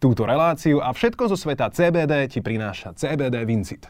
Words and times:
Túto 0.00 0.24
reláciu 0.24 0.80
a 0.80 0.96
všetko 0.96 1.28
zo 1.28 1.36
sveta 1.36 1.68
CBD 1.68 2.24
ti 2.24 2.40
prináša 2.40 2.96
CBD 2.96 3.44
Vincit. 3.44 3.84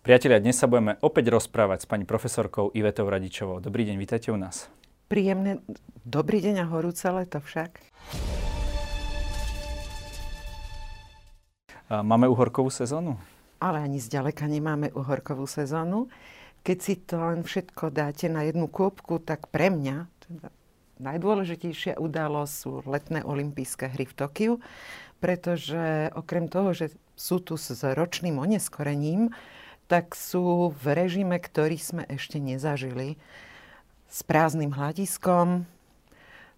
Priatelia, 0.00 0.40
dnes 0.40 0.56
sa 0.56 0.64
budeme 0.64 0.96
opäť 1.04 1.28
rozprávať 1.36 1.84
s 1.84 1.86
pani 1.86 2.08
profesorkou 2.08 2.72
Ivetou 2.72 3.04
Radičovou. 3.04 3.60
Dobrý 3.60 3.84
deň, 3.84 4.00
vítajte 4.00 4.32
u 4.32 4.40
nás. 4.40 4.72
Príjemné, 5.12 5.60
dobrý 6.00 6.40
deň 6.40 6.64
a 6.64 6.66
horúce 6.72 7.04
leto 7.12 7.44
však. 7.44 7.76
Máme 11.92 12.24
uhorkovú 12.32 12.72
sezónu? 12.72 13.20
Ale 13.60 13.84
ani 13.84 14.00
zďaleka 14.00 14.48
nemáme 14.48 14.88
uhorkovú 14.96 15.44
sezónu. 15.44 16.08
Keď 16.64 16.78
si 16.80 16.96
to 17.04 17.20
len 17.20 17.44
všetko 17.44 17.92
dáte 17.92 18.32
na 18.32 18.48
jednu 18.48 18.64
kôpku, 18.64 19.20
tak 19.20 19.52
pre 19.52 19.68
mňa 19.68 20.08
teda 20.24 20.48
najdôležitejšia 21.04 22.00
udalosť 22.00 22.52
sú 22.52 22.80
letné 22.88 23.20
olympijské 23.24 23.92
hry 23.92 24.08
v 24.08 24.16
Tokiu 24.16 24.52
pretože 25.20 26.08
okrem 26.16 26.48
toho, 26.48 26.72
že 26.72 26.96
sú 27.14 27.38
tu 27.38 27.60
s 27.60 27.70
ročným 27.84 28.40
oneskorením, 28.40 29.30
tak 29.86 30.16
sú 30.16 30.72
v 30.72 30.84
režime, 30.96 31.36
ktorý 31.36 31.76
sme 31.76 32.02
ešte 32.08 32.40
nezažili. 32.40 33.20
S 34.10 34.24
prázdnym 34.24 34.72
hľadiskom, 34.72 35.68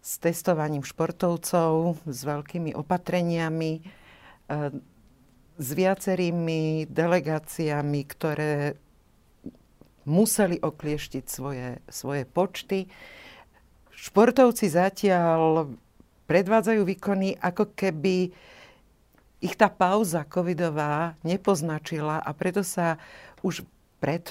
s 0.02 0.12
testovaním 0.23 0.87
športovcov, 0.87 1.98
s 2.06 2.20
veľkými 2.23 2.74
opatreniami, 2.74 3.73
e, 3.78 3.82
s 5.56 5.68
viacerými 5.73 6.90
delegáciami, 6.90 8.01
ktoré 8.09 8.76
museli 10.02 10.59
oklieštiť 10.59 11.24
svoje, 11.24 11.79
svoje 11.87 12.26
počty. 12.26 12.90
Športovci 13.95 14.66
zatiaľ 14.66 15.70
predvádzajú 16.26 16.82
výkony, 16.82 17.38
ako 17.38 17.70
keby 17.79 18.34
ich 19.42 19.59
tá 19.59 19.66
pauza 19.66 20.23
covidová 20.23 21.19
nepoznačila 21.27 22.23
a 22.23 22.30
preto 22.30 22.62
sa 22.62 22.96
už 23.43 23.66
pred 23.98 24.30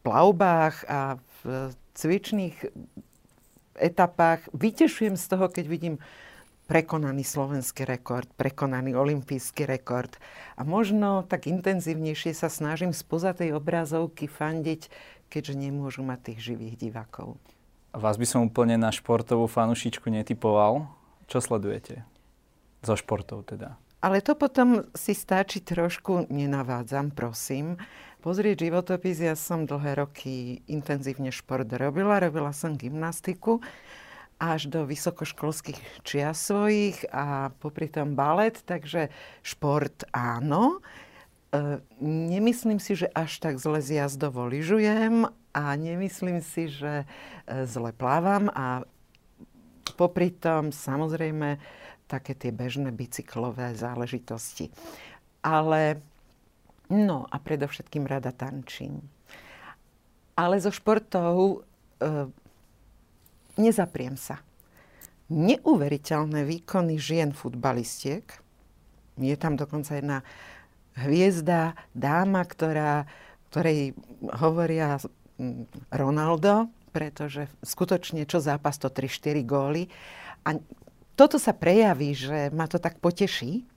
plavbách 0.00 0.88
a 0.88 1.20
v 1.44 1.72
cvičných 1.92 2.56
etapách 3.76 4.48
vytešujem 4.56 5.20
z 5.20 5.24
toho, 5.28 5.52
keď 5.52 5.64
vidím 5.68 5.96
prekonaný 6.64 7.26
slovenský 7.26 7.82
rekord, 7.82 8.30
prekonaný 8.38 8.94
olimpijský 8.94 9.66
rekord. 9.66 10.14
A 10.54 10.62
možno 10.62 11.26
tak 11.26 11.50
intenzívnejšie 11.50 12.30
sa 12.30 12.46
snažím 12.46 12.94
spoza 12.94 13.34
tej 13.34 13.58
obrazovky 13.58 14.30
fandiť, 14.30 14.86
keďže 15.26 15.54
nemôžu 15.58 16.06
mať 16.06 16.32
tých 16.32 16.54
živých 16.54 16.78
divákov. 16.78 17.36
Vás 17.90 18.14
by 18.14 18.26
som 18.26 18.46
úplne 18.46 18.78
na 18.78 18.94
športovú 18.94 19.50
fanušičku 19.50 20.06
netypoval. 20.14 20.86
Čo 21.26 21.42
sledujete? 21.42 22.06
Zo 22.86 22.94
športov 22.94 23.50
teda. 23.50 23.74
Ale 24.00 24.24
to 24.24 24.32
potom 24.32 24.88
si 24.96 25.12
stačí 25.12 25.60
trošku, 25.60 26.24
nenavádzam, 26.32 27.12
prosím, 27.12 27.76
pozrieť 28.24 28.64
životopis. 28.64 29.20
Ja 29.20 29.36
som 29.36 29.68
dlhé 29.68 30.00
roky 30.00 30.64
intenzívne 30.72 31.28
šport 31.28 31.68
robila. 31.68 32.16
Robila 32.16 32.52
som 32.56 32.80
gymnastiku 32.80 33.60
až 34.40 34.72
do 34.72 34.88
vysokoškolských 34.88 36.00
čias 36.00 36.40
svojich 36.48 37.04
a 37.12 37.52
popri 37.60 37.92
tom 37.92 38.16
balet, 38.16 38.56
takže 38.64 39.12
šport 39.44 40.08
áno. 40.16 40.80
E, 41.52 41.84
nemyslím 42.00 42.80
si, 42.80 42.96
že 42.96 43.12
až 43.12 43.36
tak 43.36 43.60
zle 43.60 43.84
z 43.84 44.00
jazdovo 44.00 44.48
lyžujem 44.48 45.28
a 45.52 45.62
nemyslím 45.76 46.40
si, 46.40 46.72
že 46.72 47.04
e, 47.04 47.06
zle 47.68 47.92
plávam 47.92 48.48
a 48.56 48.80
popri 50.00 50.32
tom 50.32 50.72
samozrejme 50.72 51.60
také 52.10 52.34
tie 52.34 52.50
bežné 52.50 52.90
bicyklové 52.90 53.78
záležitosti. 53.78 54.74
Ale, 55.46 56.02
no 56.90 57.30
a 57.30 57.38
predovšetkým 57.38 58.10
rada 58.10 58.34
tančím. 58.34 58.98
Ale 60.34 60.58
zo 60.58 60.74
športov 60.74 61.62
e, 62.02 62.28
nezapriem 63.54 64.18
sa. 64.18 64.42
Neuveriteľné 65.30 66.42
výkony 66.42 66.98
žien 66.98 67.30
futbalistiek. 67.30 68.26
Je 69.14 69.36
tam 69.38 69.54
dokonca 69.54 69.94
jedna 69.94 70.26
hviezda, 70.98 71.78
dáma, 71.94 72.42
ktorá, 72.42 73.06
ktorej 73.54 73.94
hovoria 74.42 74.98
Ronaldo, 75.94 76.68
pretože 76.90 77.46
skutočne 77.62 78.26
čo 78.26 78.42
zápas 78.42 78.76
to 78.76 78.90
3-4 78.90 79.46
góly. 79.46 79.86
A 80.42 80.58
toto 81.20 81.36
sa 81.36 81.52
prejaví, 81.52 82.16
že 82.16 82.48
ma 82.48 82.64
to 82.64 82.80
tak 82.80 82.96
poteší, 82.96 83.68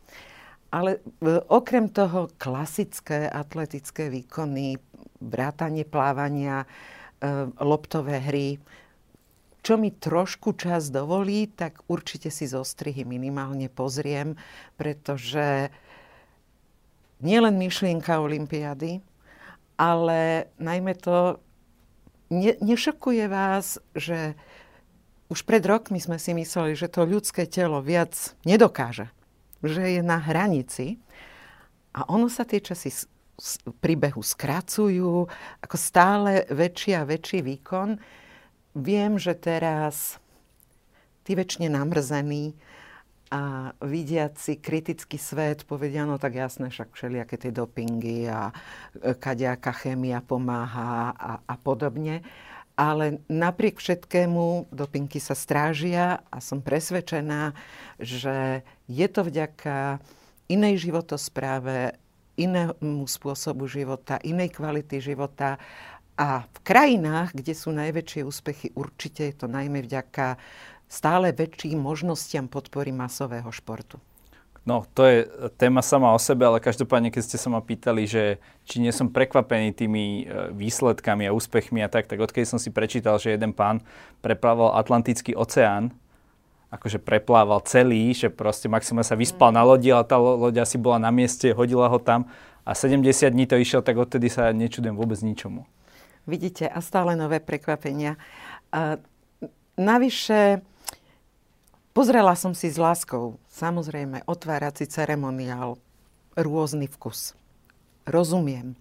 ale 0.72 1.04
e, 1.20 1.44
okrem 1.52 1.92
toho 1.92 2.32
klasické 2.40 3.28
atletické 3.28 4.08
výkony, 4.08 4.80
vrátanie 5.20 5.84
plávania, 5.84 6.64
e, 6.64 6.68
loptové 7.60 8.24
hry, 8.24 8.64
čo 9.60 9.76
mi 9.76 9.92
trošku 9.92 10.56
čas 10.56 10.88
dovolí, 10.88 11.52
tak 11.52 11.84
určite 11.92 12.32
si 12.32 12.48
zostrihy 12.48 13.04
minimálne 13.04 13.68
pozriem, 13.68 14.40
pretože 14.80 15.68
nielen 17.20 17.60
myšlienka 17.60 18.24
Olympiády, 18.24 19.04
ale 19.76 20.48
najmä 20.64 20.96
to, 20.96 21.44
ne, 22.32 22.56
nešokuje 22.64 23.28
vás, 23.28 23.84
že 23.96 24.32
už 25.34 25.50
pred 25.50 25.66
rokmi 25.66 25.98
sme 25.98 26.22
si 26.22 26.38
mysleli, 26.38 26.78
že 26.78 26.86
to 26.86 27.10
ľudské 27.10 27.50
telo 27.50 27.82
viac 27.82 28.38
nedokáže, 28.46 29.10
že 29.66 29.98
je 29.98 30.02
na 30.06 30.22
hranici 30.22 31.02
a 31.90 32.06
ono 32.06 32.30
sa 32.30 32.46
tie 32.46 32.62
časy 32.62 33.10
príbehu 33.82 34.22
skracujú, 34.22 35.26
ako 35.58 35.76
stále 35.76 36.46
väčší 36.54 36.94
a 36.94 37.02
väčší 37.02 37.42
výkon. 37.42 37.98
Viem, 38.78 39.18
že 39.18 39.34
teraz 39.34 40.22
tí 41.26 41.34
väčšine 41.34 41.74
namrzení 41.74 42.54
a 43.34 43.74
vidiaci 43.82 44.62
kritický 44.62 45.18
svet 45.18 45.66
povedia, 45.66 46.06
no 46.06 46.22
tak 46.22 46.38
jasné, 46.38 46.70
však 46.70 46.94
všelijaké 46.94 47.42
tie 47.42 47.50
dopingy 47.50 48.30
a 48.30 48.54
e, 48.54 49.18
kadejaká 49.18 49.74
chémia 49.74 50.22
pomáha 50.22 51.10
a, 51.18 51.32
a 51.42 51.56
podobne. 51.58 52.22
Ale 52.74 53.22
napriek 53.30 53.78
všetkému 53.78 54.74
dopinky 54.74 55.22
sa 55.22 55.38
strážia 55.38 56.26
a 56.34 56.42
som 56.42 56.58
presvedčená, 56.58 57.54
že 58.02 58.66
je 58.90 59.08
to 59.14 59.22
vďaka 59.30 60.02
inej 60.50 60.90
životospráve, 60.90 61.94
inému 62.34 63.06
spôsobu 63.06 63.70
života, 63.70 64.18
inej 64.26 64.58
kvality 64.58 64.98
života. 64.98 65.62
A 66.18 66.46
v 66.46 66.58
krajinách, 66.66 67.38
kde 67.38 67.54
sú 67.54 67.70
najväčšie 67.74 68.22
úspechy, 68.26 68.74
určite 68.74 69.30
je 69.30 69.36
to 69.38 69.48
najmä 69.50 69.86
vďaka 69.86 70.38
stále 70.90 71.34
väčším 71.34 71.82
možnostiam 71.82 72.46
podpory 72.46 72.94
masového 72.94 73.50
športu. 73.50 73.98
No, 74.64 74.88
to 74.96 75.04
je 75.04 75.28
téma 75.60 75.84
sama 75.84 76.16
o 76.16 76.20
sebe, 76.20 76.48
ale 76.48 76.64
každopádne, 76.64 77.12
keď 77.12 77.24
ste 77.28 77.36
sa 77.36 77.52
ma 77.52 77.60
pýtali, 77.60 78.08
že 78.08 78.40
či 78.64 78.80
nie 78.80 78.96
som 78.96 79.12
prekvapený 79.12 79.76
tými 79.76 80.24
e, 80.24 80.56
výsledkami 80.56 81.28
a 81.28 81.36
úspechmi 81.36 81.84
a 81.84 81.92
tak, 81.92 82.08
tak 82.08 82.24
odkedy 82.24 82.48
som 82.48 82.56
si 82.56 82.72
prečítal, 82.72 83.20
že 83.20 83.36
jeden 83.36 83.52
pán 83.52 83.84
preplával 84.24 84.80
Atlantický 84.80 85.36
oceán, 85.36 85.92
akože 86.72 87.04
preplával 87.04 87.60
celý, 87.68 88.16
že 88.16 88.32
proste 88.32 88.72
maximálne 88.72 89.04
sa 89.04 89.20
vyspal 89.20 89.52
mm. 89.52 89.56
na 89.60 89.64
lodi, 89.68 89.92
ale 89.92 90.08
tá 90.08 90.16
loď 90.16 90.64
asi 90.64 90.80
bola 90.80 90.96
na 90.96 91.12
mieste, 91.12 91.52
hodila 91.52 91.92
ho 91.92 92.00
tam 92.00 92.32
a 92.64 92.72
70 92.72 93.36
dní 93.36 93.44
to 93.44 93.60
išiel, 93.60 93.84
tak 93.84 94.00
odtedy 94.00 94.32
sa 94.32 94.56
nečudujem 94.56 94.96
vôbec 94.96 95.20
ničomu. 95.20 95.68
Vidíte, 96.24 96.72
a 96.72 96.80
stále 96.80 97.20
nové 97.20 97.44
prekvapenia. 97.44 98.16
A, 98.72 98.96
navyše, 99.76 100.64
Pozrela 101.94 102.34
som 102.34 102.58
si 102.58 102.74
s 102.74 102.82
láskou, 102.82 103.38
samozrejme, 103.54 104.26
otvárací 104.26 104.90
ceremoniál, 104.90 105.78
rôzny 106.34 106.90
vkus. 106.90 107.38
Rozumiem. 108.10 108.74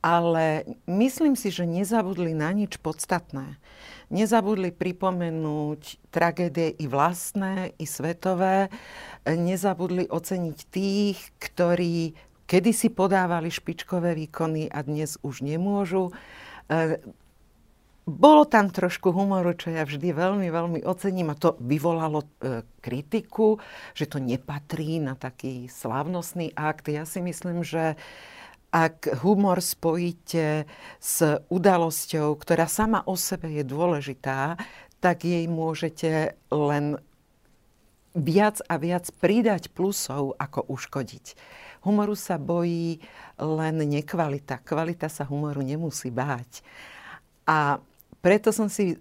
Ale 0.00 0.64
myslím 0.88 1.36
si, 1.36 1.52
že 1.52 1.68
nezabudli 1.68 2.32
na 2.32 2.48
nič 2.56 2.80
podstatné. 2.80 3.60
Nezabudli 4.08 4.72
pripomenúť 4.72 6.08
tragédie 6.08 6.72
i 6.80 6.88
vlastné, 6.88 7.76
i 7.76 7.84
svetové. 7.84 8.72
Nezabudli 9.28 10.08
oceniť 10.08 10.58
tých, 10.72 11.20
ktorí 11.36 12.16
kedysi 12.48 12.88
podávali 12.88 13.52
špičkové 13.52 14.16
výkony 14.16 14.72
a 14.72 14.80
dnes 14.80 15.20
už 15.20 15.44
nemôžu. 15.44 16.16
Bolo 18.02 18.42
tam 18.50 18.66
trošku 18.66 19.14
humoru, 19.14 19.54
čo 19.54 19.70
ja 19.70 19.86
vždy 19.86 20.10
veľmi, 20.10 20.50
veľmi 20.50 20.80
ocením 20.82 21.30
a 21.30 21.38
to 21.38 21.54
vyvolalo 21.62 22.26
e, 22.26 22.66
kritiku, 22.82 23.62
že 23.94 24.10
to 24.10 24.18
nepatrí 24.18 24.98
na 24.98 25.14
taký 25.14 25.70
slávnostný 25.70 26.50
akt. 26.58 26.90
Ja 26.90 27.06
si 27.06 27.22
myslím, 27.22 27.62
že 27.62 27.94
ak 28.74 29.22
humor 29.22 29.62
spojíte 29.62 30.66
s 30.98 31.22
udalosťou, 31.46 32.34
ktorá 32.34 32.66
sama 32.66 33.06
o 33.06 33.14
sebe 33.14 33.54
je 33.54 33.62
dôležitá, 33.62 34.58
tak 34.98 35.22
jej 35.22 35.46
môžete 35.46 36.34
len 36.50 36.98
viac 38.18 38.58
a 38.66 38.82
viac 38.82 39.14
pridať 39.22 39.70
plusov, 39.70 40.34
ako 40.42 40.74
uškodiť. 40.74 41.38
Humoru 41.86 42.18
sa 42.18 42.34
bojí 42.34 42.98
len 43.38 43.76
nekvalita. 43.78 44.58
Kvalita 44.58 45.06
sa 45.06 45.22
humoru 45.22 45.62
nemusí 45.62 46.10
báť. 46.10 46.66
A 47.46 47.82
preto 48.22 48.54
som 48.54 48.70
si, 48.70 48.96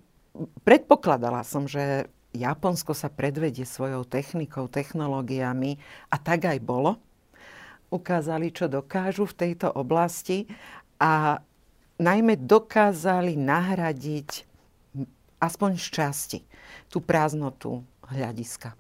predpokladala 0.66 1.46
som, 1.46 1.70
že 1.70 2.10
Japonsko 2.34 2.98
sa 2.98 3.08
predvedie 3.08 3.68
svojou 3.68 4.08
technikou, 4.08 4.66
technológiami 4.68 5.78
a 6.10 6.16
tak 6.18 6.50
aj 6.50 6.60
bolo. 6.64 6.98
Ukázali, 7.92 8.50
čo 8.56 8.72
dokážu 8.72 9.28
v 9.28 9.38
tejto 9.38 9.68
oblasti 9.70 10.48
a 10.98 11.44
najmä 12.00 12.40
dokázali 12.40 13.36
nahradiť 13.36 14.48
aspoň 15.44 15.72
z 15.76 15.88
časti 15.92 16.40
tú 16.88 17.04
prázdnotu 17.04 17.84
hľadiska. 18.08 18.74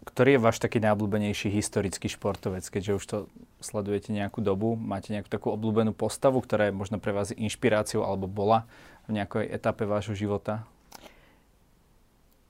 Ktorý 0.00 0.40
je 0.40 0.44
váš 0.44 0.56
taký 0.64 0.80
najobľúbenejší 0.80 1.52
historický 1.52 2.08
športovec, 2.08 2.64
keďže 2.64 2.96
už 2.96 3.04
to 3.04 3.16
sledujete 3.60 4.08
nejakú 4.16 4.40
dobu? 4.40 4.72
Máte 4.72 5.12
nejakú 5.12 5.28
takú 5.28 5.52
obľúbenú 5.52 5.92
postavu, 5.92 6.40
ktorá 6.40 6.72
je 6.72 6.78
možno 6.78 6.96
pre 6.96 7.12
vás 7.12 7.36
inšpiráciou 7.36 8.08
alebo 8.08 8.24
bola 8.24 8.64
v 9.04 9.20
nejakej 9.20 9.52
etape 9.52 9.84
vášho 9.84 10.16
života? 10.16 10.64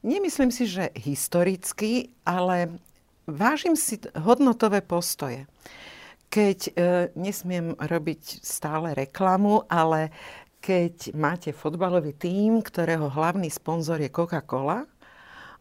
Nemyslím 0.06 0.54
si, 0.54 0.64
že 0.64 0.94
historicky, 0.94 2.14
ale 2.22 2.70
vážim 3.26 3.74
si 3.74 3.98
hodnotové 4.14 4.80
postoje. 4.80 5.50
Keď 6.30 6.58
e, 6.66 6.72
nesmiem 7.18 7.74
robiť 7.74 8.46
stále 8.46 8.94
reklamu, 8.94 9.66
ale 9.66 10.14
keď 10.62 11.12
máte 11.18 11.50
fotbalový 11.50 12.14
tím, 12.14 12.62
ktorého 12.62 13.10
hlavný 13.10 13.50
sponzor 13.50 13.98
je 13.98 14.08
Coca-Cola 14.12 14.86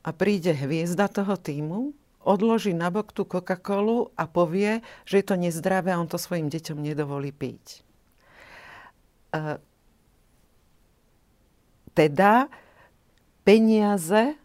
a 0.04 0.10
príde 0.16 0.56
hviezda 0.56 1.12
toho 1.12 1.36
týmu, 1.36 1.92
odloží 2.24 2.76
nabok 2.76 3.16
tú 3.16 3.24
Coca-Colu 3.24 4.12
a 4.16 4.28
povie, 4.28 4.84
že 5.08 5.24
je 5.24 5.26
to 5.26 5.36
nezdravé 5.40 5.96
a 5.96 6.00
on 6.00 6.08
to 6.08 6.20
svojim 6.20 6.52
deťom 6.52 6.78
nedovolí 6.80 7.32
piť. 7.32 7.84
E, 9.32 9.58
teda 11.96 12.48
peniaze 13.44 14.36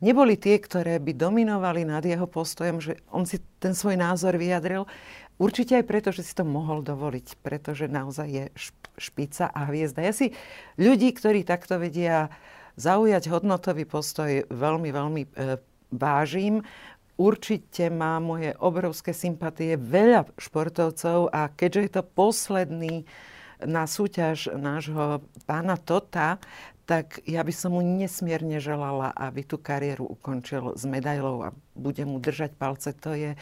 neboli 0.00 0.36
tie, 0.40 0.56
ktoré 0.56 0.96
by 1.00 1.12
dominovali 1.16 1.84
nad 1.84 2.04
jeho 2.04 2.24
postojom, 2.24 2.80
že 2.80 3.00
on 3.12 3.28
si 3.28 3.40
ten 3.60 3.76
svoj 3.76 4.00
názor 4.00 4.40
vyjadril. 4.40 4.88
Určite 5.40 5.80
aj 5.80 5.88
preto, 5.88 6.08
že 6.12 6.20
si 6.20 6.36
to 6.36 6.44
mohol 6.44 6.84
dovoliť, 6.84 7.40
pretože 7.40 7.88
naozaj 7.88 8.28
je 8.28 8.44
špica 9.00 9.48
a 9.48 9.72
hviezda. 9.72 10.04
Ja 10.04 10.12
si 10.12 10.36
ľudí, 10.76 11.16
ktorí 11.16 11.48
takto 11.48 11.80
vedia 11.80 12.28
zaujať 12.80 13.28
hodnotový 13.28 13.84
postoj, 13.84 14.48
veľmi, 14.48 14.88
veľmi 14.88 15.22
e, 15.22 15.28
vážim. 15.92 16.64
Určite 17.20 17.92
má 17.92 18.16
moje 18.16 18.56
obrovské 18.56 19.12
sympatie 19.12 19.76
veľa 19.76 20.24
športovcov 20.40 21.28
a 21.28 21.52
keďže 21.52 21.80
je 21.84 21.92
to 21.92 22.02
posledný 22.16 23.04
na 23.60 23.84
súťaž 23.84 24.56
nášho 24.56 25.20
pána 25.44 25.76
Tota, 25.76 26.40
tak 26.88 27.20
ja 27.28 27.44
by 27.44 27.52
som 27.52 27.76
mu 27.76 27.84
nesmierne 27.84 28.56
želala, 28.58 29.12
aby 29.12 29.44
tú 29.44 29.60
kariéru 29.60 30.08
ukončil 30.10 30.74
s 30.74 30.82
medailou 30.88 31.44
a 31.44 31.54
bude 31.76 32.02
mu 32.08 32.18
držať 32.18 32.56
palce. 32.56 32.96
To 33.04 33.12
je 33.12 33.36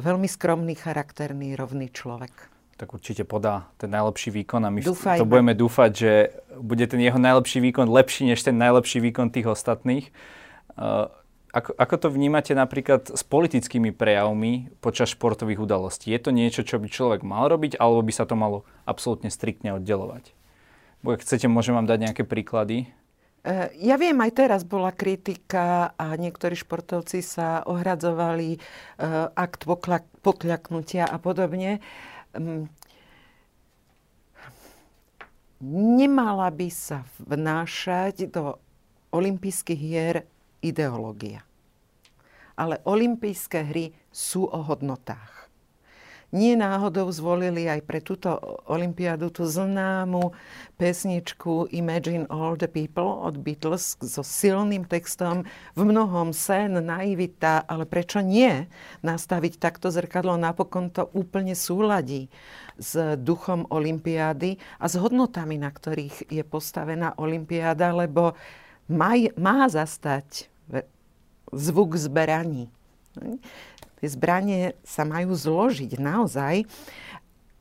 veľmi 0.00 0.26
skromný, 0.26 0.74
charakterný, 0.74 1.54
rovný 1.54 1.92
človek. 1.92 2.32
Tak 2.80 2.96
určite 2.96 3.28
podá 3.28 3.68
ten 3.76 3.92
najlepší 3.92 4.32
výkon 4.40 4.64
a 4.64 4.72
my 4.72 4.80
Dúfajme. 4.80 5.20
to 5.20 5.28
budeme 5.28 5.52
dúfať, 5.52 5.90
že 5.92 6.12
bude 6.56 6.80
ten 6.88 6.96
jeho 6.96 7.20
najlepší 7.20 7.60
výkon 7.60 7.92
lepší 7.92 8.32
než 8.32 8.40
ten 8.40 8.56
najlepší 8.56 9.04
výkon 9.04 9.28
tých 9.28 9.52
ostatných. 9.52 10.08
Uh, 10.80 11.12
ako, 11.52 11.76
ako 11.76 11.94
to 11.98 12.08
vnímate 12.08 12.56
napríklad 12.56 13.10
s 13.10 13.20
politickými 13.20 13.92
prejavmi 13.92 14.72
počas 14.80 15.12
športových 15.12 15.60
udalostí? 15.60 16.08
Je 16.08 16.20
to 16.22 16.30
niečo, 16.32 16.64
čo 16.64 16.80
by 16.80 16.88
človek 16.88 17.20
mal 17.20 17.52
robiť, 17.52 17.76
alebo 17.76 18.00
by 18.00 18.12
sa 18.14 18.24
to 18.24 18.38
malo 18.38 18.64
absolútne 18.86 19.28
striktne 19.28 19.76
oddelovať? 19.76 20.32
Bo 21.04 21.12
ak 21.18 21.26
chcete, 21.26 21.52
môžem 21.52 21.74
vám 21.74 21.84
dať 21.84 21.98
nejaké 22.06 22.22
príklady. 22.24 22.88
E, 23.42 23.52
ja 23.82 23.96
viem, 23.98 24.14
aj 24.20 24.32
teraz 24.36 24.60
bola 24.62 24.94
kritika 24.94 25.96
a 25.98 26.14
niektorí 26.14 26.54
športovci 26.54 27.18
sa 27.24 27.66
ohradzovali 27.66 28.56
e, 28.56 28.58
akt 29.34 29.66
pokľaknutia 30.22 31.08
a 31.08 31.16
podobne. 31.18 31.82
Nemala 35.60 36.48
by 36.48 36.68
sa 36.72 37.04
vnášať 37.20 38.32
do 38.32 38.56
olympijských 39.12 39.80
hier 39.80 40.16
ideológia. 40.64 41.44
Ale 42.56 42.80
olympijské 42.84 43.64
hry 43.64 43.92
sú 44.12 44.44
o 44.48 44.60
hodnotách. 44.60 45.39
Nie 46.30 46.54
náhodou 46.54 47.10
zvolili 47.10 47.66
aj 47.66 47.82
pre 47.82 47.98
túto 47.98 48.38
olympiádu 48.70 49.34
tú 49.34 49.50
známu 49.50 50.30
pesničku 50.78 51.66
Imagine 51.74 52.30
All 52.30 52.54
the 52.54 52.70
People 52.70 53.26
od 53.26 53.34
Beatles 53.42 53.98
so 53.98 54.22
silným 54.22 54.86
textom 54.86 55.42
v 55.74 55.82
mnohom 55.82 56.30
sen, 56.30 56.78
naivita, 56.78 57.66
ale 57.66 57.82
prečo 57.82 58.22
nie 58.22 58.70
nastaviť 59.02 59.58
takto 59.58 59.90
zrkadlo? 59.90 60.38
Napokon 60.38 60.94
to 60.94 61.10
úplne 61.18 61.58
súladí 61.58 62.30
s 62.78 62.94
duchom 63.18 63.66
olympiády 63.66 64.54
a 64.78 64.86
s 64.86 64.94
hodnotami, 64.94 65.58
na 65.58 65.74
ktorých 65.74 66.30
je 66.30 66.46
postavená 66.46 67.18
olympiáda, 67.18 67.90
lebo 67.90 68.38
má, 68.86 69.18
má 69.34 69.66
zastať 69.66 70.46
zvuk 71.50 71.98
zberaní. 71.98 72.70
Tie 74.00 74.08
zbranie 74.08 74.74
sa 74.80 75.04
majú 75.04 75.36
zložiť 75.36 76.00
naozaj, 76.00 76.64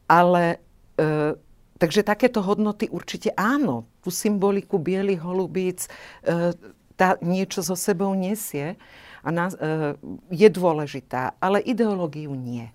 ale 0.08 0.64
e, 0.96 1.36
takže 1.76 2.08
takéto 2.08 2.40
hodnoty 2.40 2.88
určite 2.88 3.36
áno. 3.36 3.86
Tú 4.00 4.10
symboliku 4.10 4.80
bielých 4.80 5.20
holubíc 5.20 5.92
e, 6.24 6.56
tá 6.96 7.20
niečo 7.20 7.60
so 7.60 7.76
sebou 7.76 8.16
nesie 8.16 8.80
a 9.20 9.30
nás, 9.32 9.56
e, 9.60 9.96
je 10.32 10.48
dôležitá, 10.48 11.36
ale 11.44 11.60
ideológiu 11.60 12.32
nie. 12.36 12.72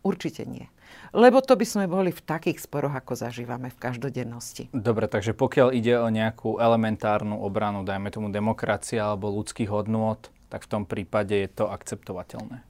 Určite 0.00 0.44
nie. 0.48 0.68
Lebo 1.10 1.42
to 1.42 1.58
by 1.58 1.66
sme 1.66 1.84
boli 1.90 2.14
v 2.14 2.22
takých 2.22 2.62
sporoch, 2.62 2.94
ako 2.94 3.18
zažívame 3.18 3.68
v 3.72 3.80
každodennosti. 3.80 4.70
Dobre, 4.70 5.10
takže 5.10 5.34
pokiaľ 5.34 5.68
ide 5.74 5.98
o 5.98 6.08
nejakú 6.08 6.56
elementárnu 6.62 7.40
obranu, 7.40 7.82
dajme 7.82 8.08
tomu 8.14 8.28
demokracie 8.30 8.98
alebo 8.98 9.30
ľudských 9.32 9.70
hodnôt, 9.70 10.20
tak 10.50 10.66
v 10.66 10.70
tom 10.70 10.82
prípade 10.86 11.34
je 11.34 11.48
to 11.50 11.70
akceptovateľné. 11.70 12.69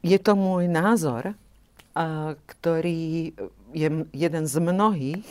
Je 0.00 0.16
to 0.16 0.32
môj 0.32 0.64
názor, 0.68 1.36
ktorý 2.46 3.34
je 3.70 3.88
jeden 4.10 4.44
z 4.46 4.56
mnohých, 4.58 5.28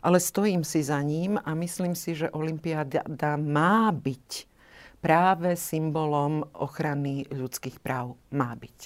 ale 0.00 0.22
stojím 0.22 0.62
si 0.62 0.80
za 0.84 1.00
ním 1.02 1.40
a 1.40 1.52
myslím 1.58 1.92
si, 1.98 2.14
že 2.14 2.30
Olympiáda 2.30 3.36
má 3.36 3.90
byť 3.90 4.46
práve 5.02 5.58
symbolom 5.58 6.46
ochrany 6.54 7.26
ľudských 7.32 7.82
práv. 7.82 8.14
Má 8.30 8.54
byť. 8.54 8.78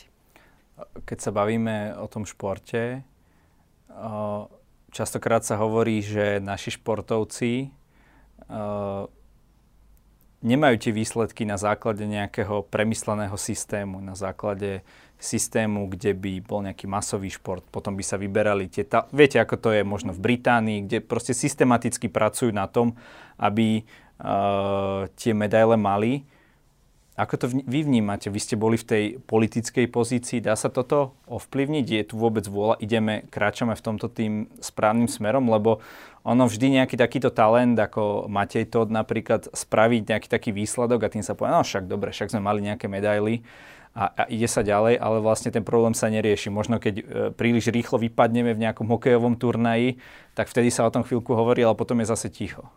Keď 1.05 1.19
sa 1.21 1.31
bavíme 1.33 1.97
o 2.00 2.07
tom 2.09 2.25
športe, 2.25 3.05
častokrát 4.93 5.45
sa 5.45 5.61
hovorí, 5.61 6.00
že 6.00 6.40
naši 6.40 6.76
športovci 6.76 7.69
nemajú 10.47 10.76
tie 10.78 10.93
výsledky 10.93 11.49
na 11.49 11.57
základe 11.57 12.05
nejakého 12.05 12.64
premysleného 12.69 13.35
systému, 13.40 14.05
na 14.05 14.12
základe 14.14 14.85
systému, 15.16 15.88
kde 15.88 16.12
by 16.12 16.32
bol 16.44 16.61
nejaký 16.61 16.85
masový 16.85 17.32
šport, 17.32 17.64
potom 17.73 17.96
by 17.96 18.04
sa 18.04 18.20
vyberali 18.20 18.68
tie... 18.68 18.85
Ta- 18.85 19.08
viete, 19.11 19.40
ako 19.40 19.56
to 19.56 19.68
je 19.73 19.82
možno 19.82 20.12
v 20.12 20.20
Británii, 20.20 20.85
kde 20.85 20.99
proste 21.00 21.32
systematicky 21.32 22.12
pracujú 22.12 22.52
na 22.52 22.68
tom, 22.68 22.94
aby 23.40 23.82
uh, 24.20 25.08
tie 25.16 25.32
medaile 25.32 25.80
mali 25.80 26.28
ako 27.16 27.35
to 27.40 27.46
vy 27.64 27.80
vnímate? 27.80 28.28
Vy 28.28 28.40
ste 28.44 28.61
boli 28.61 28.76
v 28.76 28.85
tej 28.85 29.04
politickej 29.25 29.88
pozícii. 29.88 30.44
Dá 30.44 30.52
sa 30.52 30.68
toto 30.68 31.16
ovplyvniť? 31.25 31.87
Je 31.88 32.04
tu 32.04 32.20
vôbec 32.20 32.44
vôľa? 32.44 32.76
Ideme, 32.76 33.25
kráčame 33.32 33.73
v 33.73 33.80
tomto 33.80 34.12
tým 34.12 34.52
správnym 34.61 35.08
smerom? 35.08 35.49
Lebo 35.49 35.80
ono 36.28 36.44
vždy 36.44 36.76
nejaký 36.76 37.00
takýto 37.00 37.32
talent, 37.32 37.73
ako 37.80 38.28
Matej 38.28 38.68
Todd 38.68 38.92
napríklad, 38.92 39.49
spraviť 39.49 40.12
nejaký 40.12 40.28
taký 40.28 40.52
výsledok 40.52 41.08
a 41.08 41.12
tým 41.12 41.25
sa 41.25 41.32
povie, 41.32 41.56
no 41.56 41.64
však 41.64 41.88
dobre, 41.88 42.12
však 42.12 42.37
sme 42.37 42.44
mali 42.44 42.61
nejaké 42.68 42.85
medaily 42.85 43.40
a, 43.96 44.12
a 44.12 44.22
ide 44.28 44.44
sa 44.44 44.60
ďalej, 44.60 45.00
ale 45.00 45.24
vlastne 45.24 45.48
ten 45.48 45.64
problém 45.64 45.96
sa 45.96 46.12
nerieši. 46.12 46.52
Možno 46.52 46.76
keď 46.76 46.94
e, 47.00 47.04
príliš 47.32 47.72
rýchlo 47.72 47.96
vypadneme 47.96 48.52
v 48.52 48.68
nejakom 48.68 48.84
hokejovom 48.92 49.40
turnaji, 49.40 49.96
tak 50.36 50.52
vtedy 50.52 50.68
sa 50.68 50.84
o 50.84 50.92
tom 50.92 51.00
chvíľku 51.00 51.32
hovorí, 51.32 51.64
ale 51.64 51.72
potom 51.72 51.96
je 52.04 52.12
zase 52.12 52.28
ticho. 52.28 52.68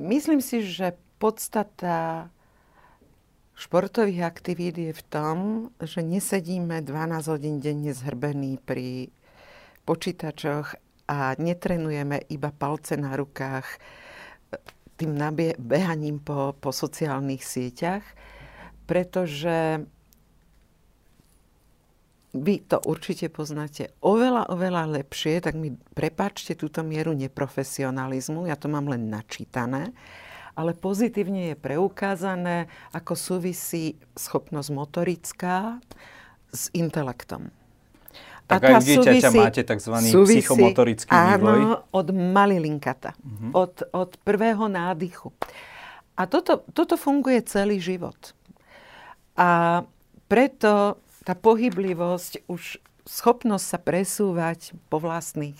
Myslím 0.00 0.40
si, 0.40 0.64
že 0.64 0.96
podstata 1.20 2.32
športových 3.54 4.24
aktivít 4.24 4.76
je 4.80 4.92
v 4.96 5.02
tom, 5.12 5.36
že 5.84 6.00
nesedíme 6.00 6.80
12 6.80 7.28
hodín 7.28 7.60
denne 7.60 7.92
zhrbení 7.92 8.56
pri 8.58 9.12
počítačoch 9.84 10.80
a 11.04 11.36
netrenujeme 11.36 12.24
iba 12.32 12.48
palce 12.50 12.96
na 12.96 13.12
rukách. 13.14 13.68
tým 14.94 15.18
nabie- 15.18 15.58
behaním 15.58 16.22
po, 16.22 16.54
po 16.54 16.70
sociálnych 16.70 17.42
sieťach, 17.42 18.06
pretože 18.86 19.82
vy 22.34 22.66
to 22.66 22.82
určite 22.82 23.30
poznáte 23.30 23.94
oveľa, 24.02 24.50
oveľa 24.50 24.90
lepšie, 25.00 25.38
tak 25.38 25.54
mi 25.54 25.70
prepáčte 25.94 26.58
túto 26.58 26.82
mieru 26.82 27.14
neprofesionalizmu, 27.14 28.50
ja 28.50 28.58
to 28.58 28.66
mám 28.66 28.90
len 28.90 29.06
načítané, 29.06 29.94
ale 30.58 30.74
pozitívne 30.74 31.54
je 31.54 31.56
preukázané, 31.58 32.66
ako 32.90 33.14
súvisí 33.14 33.98
schopnosť 34.18 34.70
motorická 34.74 35.78
s 36.50 36.70
intelektom. 36.74 37.54
Tak 38.44 38.60
aj 38.60 38.74
u 38.76 38.84
dieťaťa 38.84 39.30
máte 39.32 39.62
tzv. 39.64 39.94
Súvisí, 40.04 40.44
psychomotorický 40.44 41.08
áno, 41.08 41.48
vývoj. 41.48 41.60
od 41.96 42.06
malilinkata, 42.12 43.16
uh-huh. 43.16 43.50
od, 43.56 43.74
od 43.88 44.10
prvého 44.20 44.68
nádychu. 44.68 45.32
A 46.14 46.28
toto, 46.28 46.62
toto 46.76 47.00
funguje 47.00 47.40
celý 47.48 47.80
život. 47.80 48.36
A 49.34 49.82
preto 50.28 51.02
tá 51.24 51.32
pohyblivosť, 51.32 52.46
už 52.46 52.78
schopnosť 53.08 53.64
sa 53.64 53.78
presúvať 53.80 54.76
po 54.92 55.00
vlastných, 55.00 55.56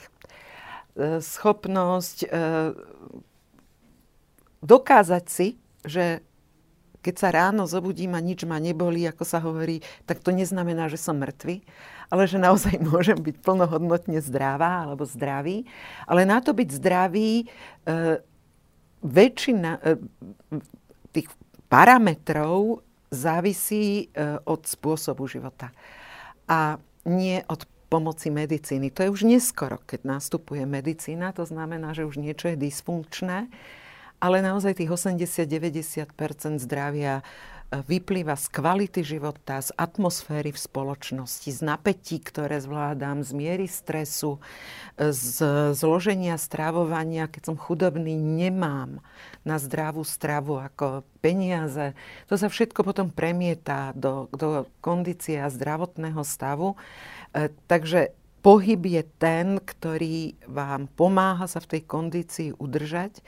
e, 0.96 1.20
schopnosť 1.20 2.24
e, 2.24 2.28
dokázať 4.64 5.24
si, 5.28 5.48
že 5.84 6.24
keď 7.04 7.14
sa 7.20 7.28
ráno 7.28 7.68
zobudím 7.68 8.16
a 8.16 8.24
nič 8.24 8.48
ma 8.48 8.56
nebolí, 8.56 9.04
ako 9.04 9.24
sa 9.28 9.36
hovorí, 9.36 9.84
tak 10.08 10.24
to 10.24 10.32
neznamená, 10.32 10.88
že 10.88 10.96
som 10.96 11.20
mŕtvy, 11.20 11.60
ale 12.08 12.24
že 12.24 12.40
naozaj 12.40 12.80
môžem 12.88 13.20
byť 13.20 13.44
plnohodnotne 13.44 14.24
zdravá 14.24 14.88
alebo 14.88 15.04
zdravý. 15.04 15.68
Ale 16.08 16.24
na 16.24 16.40
to 16.40 16.56
byť 16.56 16.68
zdravý, 16.80 17.44
e, 17.44 18.24
väčšina 19.04 19.84
tých 21.12 21.28
parametrov 21.68 22.80
závisí 23.14 24.10
e, 24.12 24.38
od 24.44 24.66
spôsobu 24.66 25.30
života. 25.30 25.70
A 26.50 26.76
nie 27.06 27.40
od 27.46 27.64
pomoci 27.88 28.28
medicíny. 28.34 28.90
To 28.90 29.06
je 29.06 29.12
už 29.12 29.22
neskoro, 29.22 29.78
keď 29.86 30.18
nastupuje 30.18 30.66
medicína, 30.66 31.30
to 31.30 31.46
znamená, 31.46 31.94
že 31.94 32.02
už 32.02 32.18
niečo 32.18 32.50
je 32.50 32.58
dysfunkčné, 32.58 33.46
ale 34.18 34.36
naozaj 34.42 34.82
tých 34.82 34.90
80-90% 34.90 36.10
zdravia 36.58 37.22
vyplýva 37.82 38.38
z 38.38 38.46
kvality 38.52 39.02
života, 39.02 39.58
z 39.58 39.74
atmosféry 39.74 40.54
v 40.54 40.60
spoločnosti, 40.60 41.50
z 41.50 41.60
napätí, 41.66 42.22
ktoré 42.22 42.62
zvládam, 42.62 43.26
z 43.26 43.34
miery 43.34 43.66
stresu, 43.66 44.38
z 44.94 45.36
zloženia 45.74 46.38
strávovania. 46.38 47.26
Keď 47.26 47.42
som 47.50 47.56
chudobný, 47.58 48.14
nemám 48.14 49.02
na 49.42 49.58
zdravú 49.58 50.06
stravu 50.06 50.62
ako 50.62 51.02
peniaze. 51.18 51.96
To 52.30 52.38
sa 52.38 52.46
všetko 52.46 52.86
potom 52.86 53.10
premieta 53.10 53.90
do, 53.98 54.30
do 54.30 54.70
kondície 54.78 55.40
a 55.42 55.50
zdravotného 55.50 56.22
stavu. 56.22 56.78
E, 57.34 57.48
takže 57.66 58.14
pohyb 58.44 58.80
je 58.84 59.02
ten, 59.18 59.56
ktorý 59.56 60.36
vám 60.44 60.86
pomáha 60.92 61.48
sa 61.48 61.58
v 61.64 61.76
tej 61.76 61.82
kondícii 61.88 62.48
udržať. 62.60 63.24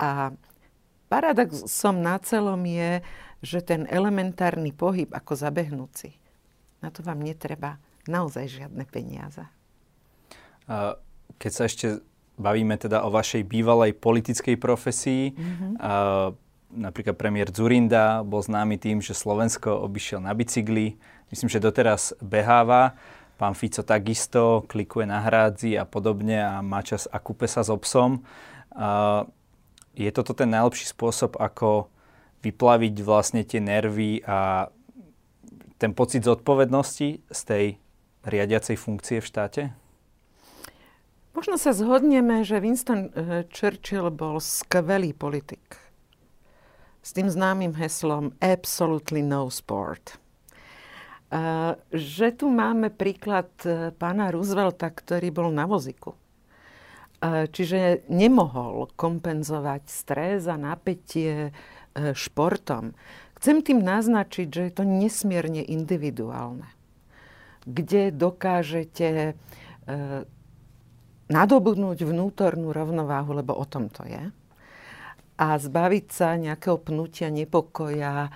A 0.00 0.32
paradoxom 1.12 2.00
na 2.02 2.16
celom 2.18 2.60
je, 2.64 3.04
že 3.46 3.62
ten 3.62 3.86
elementárny 3.86 4.74
pohyb 4.74 5.14
ako 5.14 5.38
zabehnúci, 5.38 6.18
na 6.82 6.90
to 6.90 7.06
vám 7.06 7.22
netreba 7.22 7.78
naozaj 8.10 8.50
žiadne 8.50 8.82
peniaze. 8.90 9.46
Keď 11.38 11.50
sa 11.54 11.70
ešte 11.70 12.02
bavíme 12.34 12.74
teda 12.74 13.06
o 13.06 13.14
vašej 13.14 13.46
bývalej 13.46 13.94
politickej 13.94 14.58
profesii, 14.58 15.30
mm-hmm. 15.30 15.72
napríklad 16.74 17.14
premiér 17.14 17.54
Zurinda 17.54 18.26
bol 18.26 18.42
známy 18.42 18.82
tým, 18.82 18.98
že 18.98 19.14
Slovensko 19.14 19.78
obišiel 19.86 20.18
na 20.18 20.34
bicykli. 20.34 20.98
Myslím, 21.30 21.48
že 21.48 21.62
doteraz 21.62 22.18
beháva. 22.18 22.98
Pán 23.38 23.54
Fico 23.54 23.84
takisto 23.86 24.66
klikuje 24.66 25.06
na 25.06 25.22
hrádzi 25.22 25.78
a 25.78 25.84
podobne 25.86 26.40
a 26.42 26.64
má 26.64 26.82
čas 26.82 27.06
a 27.10 27.22
kúpe 27.22 27.46
sa 27.46 27.62
s 27.62 27.70
obsom. 27.70 28.24
Je 29.96 30.10
toto 30.12 30.32
ten 30.36 30.50
najlepší 30.52 30.92
spôsob, 30.92 31.40
ako 31.40 31.88
vyplaviť 32.42 32.94
vlastne 33.02 33.42
tie 33.42 33.58
nervy 33.58 34.22
a 34.26 34.68
ten 35.76 35.92
pocit 35.92 36.24
zodpovednosti 36.24 37.08
z 37.28 37.40
tej 37.44 37.66
riadiacej 38.26 38.76
funkcie 38.76 39.18
v 39.20 39.28
štáte? 39.28 39.62
Možno 41.36 41.60
sa 41.60 41.76
zhodneme, 41.76 42.42
že 42.48 42.64
Winston 42.64 43.12
eh, 43.12 43.44
Churchill 43.52 44.08
bol 44.08 44.40
skvelý 44.40 45.12
politik. 45.12 45.76
S 47.04 47.14
tým 47.14 47.28
známym 47.30 47.76
heslom 47.76 48.34
Absolutely 48.42 49.22
no 49.22 49.46
sport. 49.46 50.18
Uh, 51.26 51.74
že 51.90 52.30
tu 52.38 52.46
máme 52.46 52.86
príklad 52.86 53.50
uh, 53.66 53.90
pána 53.94 54.30
Roosevelta, 54.30 54.86
ktorý 54.94 55.34
bol 55.34 55.50
na 55.50 55.66
voziku. 55.66 56.14
Čiže 57.26 58.06
nemohol 58.12 58.92
kompenzovať 58.94 59.88
stres 59.88 60.44
a 60.46 60.60
napätie 60.60 61.48
E, 61.48 61.50
športom. 62.12 62.92
Chcem 63.36 63.60
tým 63.60 63.84
naznačiť, 63.84 64.48
že 64.48 64.62
je 64.68 64.72
to 64.72 64.84
nesmierne 64.84 65.60
individuálne. 65.60 66.64
Kde 67.68 68.14
dokážete 68.14 69.08
e, 69.12 69.32
nadobudnúť 71.28 72.06
vnútornú 72.06 72.72
rovnováhu, 72.72 73.36
lebo 73.36 73.52
o 73.52 73.64
tom 73.68 73.92
to 73.92 74.08
je. 74.08 74.32
A 75.36 75.60
zbaviť 75.60 76.06
sa 76.08 76.40
nejakého 76.40 76.80
pnutia, 76.80 77.28
nepokoja, 77.28 78.28
e, 78.28 78.30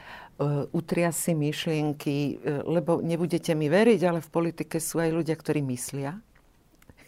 utria 0.77 1.17
si 1.17 1.33
myšlienky, 1.33 2.37
e, 2.37 2.61
lebo 2.69 3.01
nebudete 3.01 3.57
mi 3.57 3.73
veriť, 3.73 4.01
ale 4.05 4.21
v 4.21 4.29
politike 4.29 4.77
sú 4.77 5.01
aj 5.01 5.17
ľudia, 5.17 5.37
ktorí 5.39 5.65
myslia. 5.65 6.21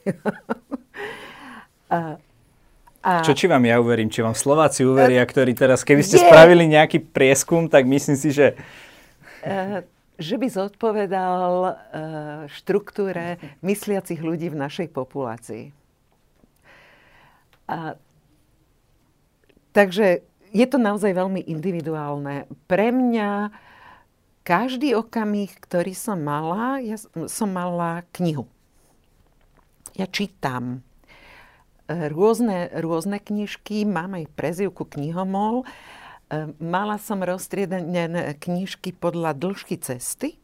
a. 3.03 3.27
Čo 3.27 3.35
či 3.35 3.51
vám 3.51 3.67
ja 3.67 3.83
uverím? 3.83 4.09
Či 4.09 4.23
vám 4.23 4.39
Slováci 4.39 4.87
uveria, 4.87 5.27
ktorí 5.27 5.59
teraz, 5.59 5.83
keby 5.83 6.07
ste 6.07 6.23
je... 6.23 6.25
spravili 6.25 6.71
nejaký 6.71 7.03
prieskum, 7.03 7.67
tak 7.67 7.85
myslím 7.91 8.15
si, 8.15 8.31
že... 8.31 8.55
Uh, 9.43 9.83
že 10.23 10.39
by 10.39 10.47
zodpovedal 10.47 11.45
uh, 11.67 11.75
štruktúre 12.47 13.43
mysliacich 13.67 14.23
ľudí 14.23 14.55
v 14.55 14.61
našej 14.61 14.95
populácii. 14.95 15.75
A, 17.67 17.99
takže 19.75 20.23
je 20.53 20.67
to 20.69 20.79
naozaj 20.79 21.11
veľmi 21.17 21.43
individuálne. 21.49 22.47
Pre 22.69 22.89
mňa 22.93 23.51
každý 24.45 24.95
okamih, 24.95 25.51
ktorý 25.59 25.97
som 25.97 26.21
mala, 26.21 26.79
ja 26.85 27.01
som 27.27 27.49
mala 27.51 28.05
knihu. 28.15 28.47
Ja 29.97 30.05
čítam 30.07 30.85
rôzne, 31.89 32.71
rôzne 32.79 33.19
knižky, 33.19 33.85
mám 33.85 34.15
aj 34.19 34.31
prezivku 34.33 34.87
knihomol. 34.87 35.63
E, 35.63 36.51
mala 36.63 36.97
som 36.97 37.21
roztriedené 37.21 38.39
knižky 38.39 38.95
podľa 38.95 39.35
dĺžky 39.37 39.77
cesty, 39.81 40.39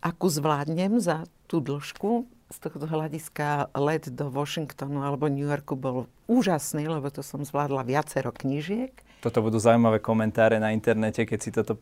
akú 0.00 0.28
zvládnem 0.28 1.00
za 1.00 1.24
tú 1.48 1.60
dĺžku. 1.60 2.28
Z 2.50 2.58
tohto 2.66 2.82
hľadiska 2.82 3.70
let 3.78 4.10
do 4.10 4.26
Washingtonu 4.26 5.06
alebo 5.06 5.30
New 5.30 5.46
Yorku 5.46 5.78
bol 5.78 6.10
úžasný, 6.26 6.90
lebo 6.90 7.06
to 7.06 7.22
som 7.22 7.46
zvládla 7.46 7.86
viacero 7.86 8.34
knižiek. 8.34 8.90
Toto 9.22 9.38
budú 9.38 9.62
zaujímavé 9.62 10.02
komentáre 10.02 10.58
na 10.58 10.74
internete, 10.74 11.22
keď 11.22 11.38
si 11.38 11.50
toto 11.54 11.78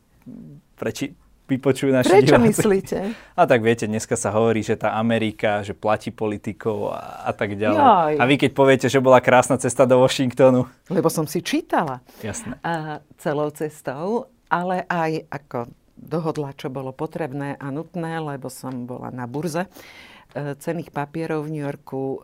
preči- 0.77 1.17
vypočujú 1.49 1.91
naši 1.91 2.13
Prečo 2.13 2.37
diváci. 2.37 2.49
myslíte? 2.53 2.99
A 3.33 3.43
tak 3.49 3.65
viete, 3.65 3.89
dneska 3.89 4.15
sa 4.21 4.29
hovorí, 4.37 4.61
že 4.61 4.77
tá 4.77 4.95
Amerika, 5.01 5.65
že 5.65 5.73
platí 5.73 6.13
politikov 6.13 6.93
a, 6.93 7.25
a 7.25 7.33
tak 7.33 7.57
ďalej. 7.57 7.81
Joj. 7.81 8.15
A 8.21 8.23
vy 8.29 8.35
keď 8.37 8.51
poviete, 8.53 8.87
že 8.93 9.01
bola 9.01 9.25
krásna 9.25 9.57
cesta 9.57 9.89
do 9.89 9.97
Washingtonu. 10.05 10.69
Lebo 10.93 11.09
som 11.09 11.25
si 11.25 11.41
čítala. 11.41 12.05
Jasné. 12.21 12.61
A 12.61 13.01
celou 13.17 13.49
cestou, 13.51 14.29
ale 14.53 14.85
aj 14.87 15.25
ako 15.33 15.59
dohodla, 15.99 16.55
čo 16.55 16.71
bolo 16.71 16.95
potrebné 16.95 17.59
a 17.59 17.67
nutné, 17.75 18.21
lebo 18.23 18.47
som 18.53 18.87
bola 18.87 19.11
na 19.11 19.27
burze 19.27 19.67
e, 19.67 20.55
cených 20.55 20.95
papierov 20.95 21.49
v 21.49 21.53
New 21.59 21.65
Yorku. 21.65 22.23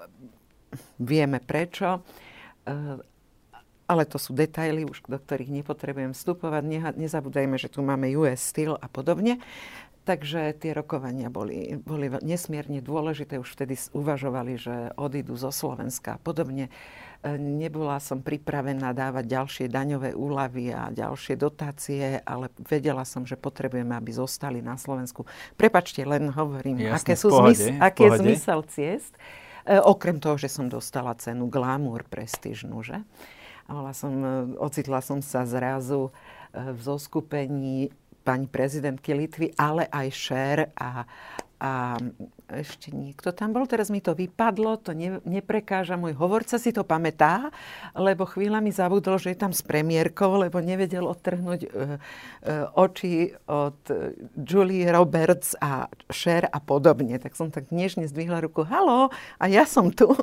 Vieme 1.03 1.43
prečo 1.43 1.99
e, 1.99 2.01
ale 3.85 4.09
to 4.09 4.17
sú 4.17 4.33
detaily, 4.33 4.89
už 4.89 5.05
do 5.05 5.21
ktorých 5.21 5.51
nepotrebujem 5.63 6.17
vstupovať. 6.17 6.63
Nezabúdajme, 6.97 7.61
že 7.61 7.69
tu 7.69 7.85
máme 7.85 8.09
US 8.17 8.41
Steel 8.41 8.77
a 8.81 8.89
podobne. 8.89 9.41
Takže 10.05 10.53
tie 10.61 10.77
rokovania 10.77 11.33
boli, 11.33 11.81
boli 11.81 12.13
nesmierne 12.21 12.85
dôležité. 12.85 13.41
Už 13.41 13.57
vtedy 13.57 13.81
uvažovali, 13.97 14.61
že 14.61 14.93
odídu 15.01 15.33
zo 15.33 15.49
Slovenska 15.49 16.17
a 16.17 16.21
podobne. 16.21 16.69
E, 17.25 17.41
nebola 17.41 17.97
som 18.05 18.21
pripravená 18.21 18.93
dávať 18.93 19.25
ďalšie 19.25 19.67
daňové 19.73 20.13
úlavy 20.13 20.77
a 20.77 20.93
ďalšie 20.93 21.41
dotácie, 21.41 22.21
ale 22.21 22.53
vedela 22.69 23.09
som, 23.09 23.25
že 23.25 23.41
potrebujeme, 23.41 23.97
aby 23.97 24.13
zostali 24.13 24.61
na 24.61 24.77
Slovensku. 24.77 25.25
Prepačte, 25.57 26.05
len 26.05 26.29
hovorím, 26.29 26.85
Jasne, 26.85 27.01
aké 27.01 27.15
sú 27.17 27.33
pohode, 27.33 27.57
zmys- 27.57 27.81
aký 27.81 28.05
je 28.05 28.21
zmysel 28.21 28.61
ciest. 28.69 29.17
E, 29.65 29.81
okrem 29.81 30.21
toho, 30.21 30.37
že 30.37 30.53
som 30.53 30.69
dostala 30.69 31.17
cenu 31.17 31.49
Glamour 31.49 32.05
prestížnu, 32.05 32.85
že? 32.85 33.01
A 33.65 33.71
bola 33.73 33.93
som, 33.97 34.13
e, 34.21 34.29
ocitla 34.61 35.01
som 35.01 35.25
sa 35.25 35.49
zrazu 35.49 36.13
v 36.55 36.79
zoskupení 36.79 37.91
pani 38.25 38.49
prezidentky 38.49 39.13
Litvy, 39.13 39.53
ale 39.61 39.85
aj 39.93 40.09
Šer 40.09 40.59
a, 40.81 41.05
a 41.61 42.01
ešte 42.49 42.89
niekto 42.97 43.37
tam 43.37 43.53
bol, 43.53 43.69
teraz 43.69 43.93
mi 43.93 44.01
to 44.01 44.17
vypadlo, 44.17 44.81
to 44.81 44.97
ne, 44.97 45.21
neprekáža, 45.29 46.01
môj 46.01 46.17
hovorca 46.17 46.57
si 46.57 46.73
to 46.73 46.89
pamätá, 46.89 47.53
lebo 47.93 48.25
chvíľa 48.25 48.65
mi 48.65 48.73
zabudol, 48.73 49.21
že 49.21 49.37
je 49.37 49.39
tam 49.45 49.53
s 49.53 49.61
premiérkou, 49.61 50.41
lebo 50.41 50.65
nevedel 50.65 51.05
odtrhnúť 51.05 51.61
e, 51.65 51.69
e, 51.69 51.77
oči 52.73 53.37
od 53.45 53.79
Julie 54.41 54.89
Roberts 54.89 55.53
a 55.61 55.93
Cher 56.09 56.49
a 56.49 56.59
podobne. 56.65 57.21
Tak 57.21 57.37
som 57.37 57.53
tak 57.53 57.69
nežne 57.69 58.09
zdvihla 58.09 58.41
ruku, 58.41 58.65
halo, 58.65 59.13
a 59.37 59.45
ja 59.53 59.69
som 59.69 59.93
tu. 59.93 60.17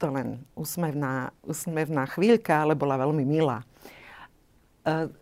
To 0.00 0.08
len 0.08 0.40
úsmevná, 0.56 1.36
úsmevná 1.44 2.08
chvíľka, 2.08 2.64
ale 2.64 2.72
bola 2.72 2.96
veľmi 2.96 3.24
milá. 3.28 3.60
E, 3.60 5.12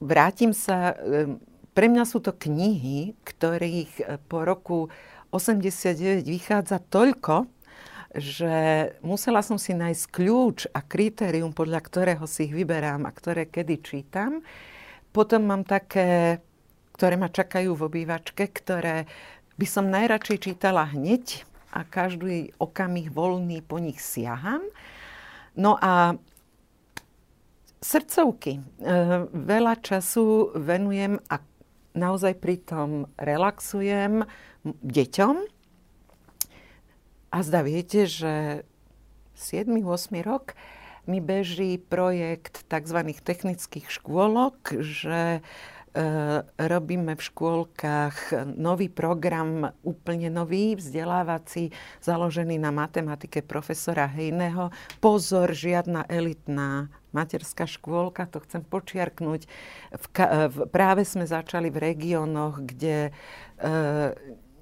vrátim 0.00 0.56
sa... 0.56 0.96
E, 0.96 1.36
pre 1.76 1.86
mňa 1.86 2.08
sú 2.08 2.18
to 2.24 2.32
knihy, 2.32 3.12
ktorých 3.22 3.92
e, 4.00 4.04
po 4.24 4.48
roku 4.48 4.88
89 5.30 6.24
vychádza 6.24 6.80
toľko, 6.88 7.44
že 8.16 8.56
musela 9.04 9.44
som 9.44 9.60
si 9.60 9.76
nájsť 9.76 10.04
kľúč 10.08 10.58
a 10.72 10.80
kritérium, 10.80 11.52
podľa 11.52 11.84
ktorého 11.84 12.24
si 12.24 12.48
ich 12.48 12.56
vyberám 12.56 13.04
a 13.04 13.12
ktoré 13.12 13.44
kedy 13.44 13.84
čítam. 13.84 14.40
Potom 15.12 15.44
mám 15.44 15.68
také, 15.68 16.40
ktoré 16.96 17.20
ma 17.20 17.28
čakajú 17.28 17.76
v 17.76 17.84
obývačke, 17.84 18.48
ktoré 18.48 19.04
by 19.60 19.66
som 19.68 19.92
najradšej 19.92 20.38
čítala 20.40 20.88
hneď 20.88 21.44
a 21.78 21.86
každý 21.86 22.50
okamih 22.58 23.14
voľný 23.14 23.62
po 23.62 23.78
nich 23.78 24.02
siaham. 24.02 24.66
No 25.54 25.78
a 25.78 26.18
srdcovky. 27.78 28.58
E, 28.58 28.62
veľa 29.30 29.78
času 29.78 30.50
venujem 30.58 31.22
a 31.30 31.38
naozaj 31.94 32.42
pritom 32.42 33.06
relaxujem 33.14 34.26
deťom. 34.66 35.36
A 37.28 37.38
zda 37.44 37.60
viete, 37.62 38.10
že 38.10 38.66
7-8 39.38 40.18
rok 40.26 40.58
mi 41.06 41.22
beží 41.22 41.78
projekt 41.78 42.66
tzv. 42.66 42.98
technických 43.22 43.86
škôlok, 43.86 44.82
že 44.82 45.38
e, 45.38 45.42
robíme 46.56 47.16
v 47.16 47.22
škôlkach 47.22 48.48
nový 48.56 48.88
program, 48.92 49.72
úplne 49.82 50.28
nový, 50.28 50.76
vzdelávací, 50.76 51.72
založený 52.02 52.60
na 52.60 52.70
matematike 52.74 53.40
profesora 53.44 54.08
Hejného. 54.08 54.70
Pozor, 55.00 55.52
žiadna 55.52 56.04
elitná 56.08 56.92
materská 57.12 57.64
škôlka, 57.64 58.28
to 58.28 58.44
chcem 58.44 58.60
počiarknúť. 58.60 59.48
V, 59.96 60.06
v, 60.52 60.56
práve 60.68 61.08
sme 61.08 61.24
začali 61.24 61.72
v 61.72 61.80
regiónoch, 61.80 62.60
kde 62.62 63.08
e, 63.08 63.12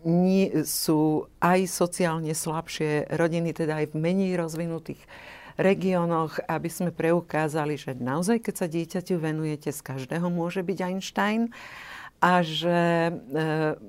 nie, 0.07 0.63
sú 0.63 1.27
aj 1.43 1.67
sociálne 1.67 2.31
slabšie 2.31 3.11
rodiny, 3.19 3.51
teda 3.51 3.83
aj 3.83 3.87
v 3.91 3.95
menej 3.99 4.39
rozvinutých 4.39 5.03
regiónoch, 5.57 6.41
aby 6.47 6.69
sme 6.69 6.91
preukázali, 6.93 7.81
že 7.81 7.97
naozaj, 7.97 8.45
keď 8.45 8.55
sa 8.55 8.67
dieťaťu 8.69 9.17
venujete, 9.17 9.73
z 9.73 9.81
každého 9.81 10.29
môže 10.29 10.61
byť 10.61 10.79
Einstein 10.85 11.53
a 12.21 12.41
že 12.41 13.13
e, 13.13 13.13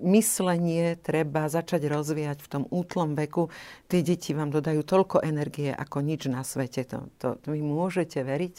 myslenie 0.03 0.99
treba 0.99 1.47
začať 1.47 1.87
rozvíjať 1.87 2.43
v 2.43 2.51
tom 2.51 2.63
útlom 2.67 3.15
veku. 3.15 3.47
Tie 3.87 4.03
deti 4.03 4.35
vám 4.35 4.51
dodajú 4.51 4.83
toľko 4.83 5.23
energie 5.23 5.71
ako 5.71 6.03
nič 6.03 6.27
na 6.27 6.43
svete. 6.43 6.83
To, 6.91 7.07
to, 7.19 7.39
to 7.39 7.47
vy 7.55 7.63
môžete 7.63 8.19
veriť. 8.19 8.55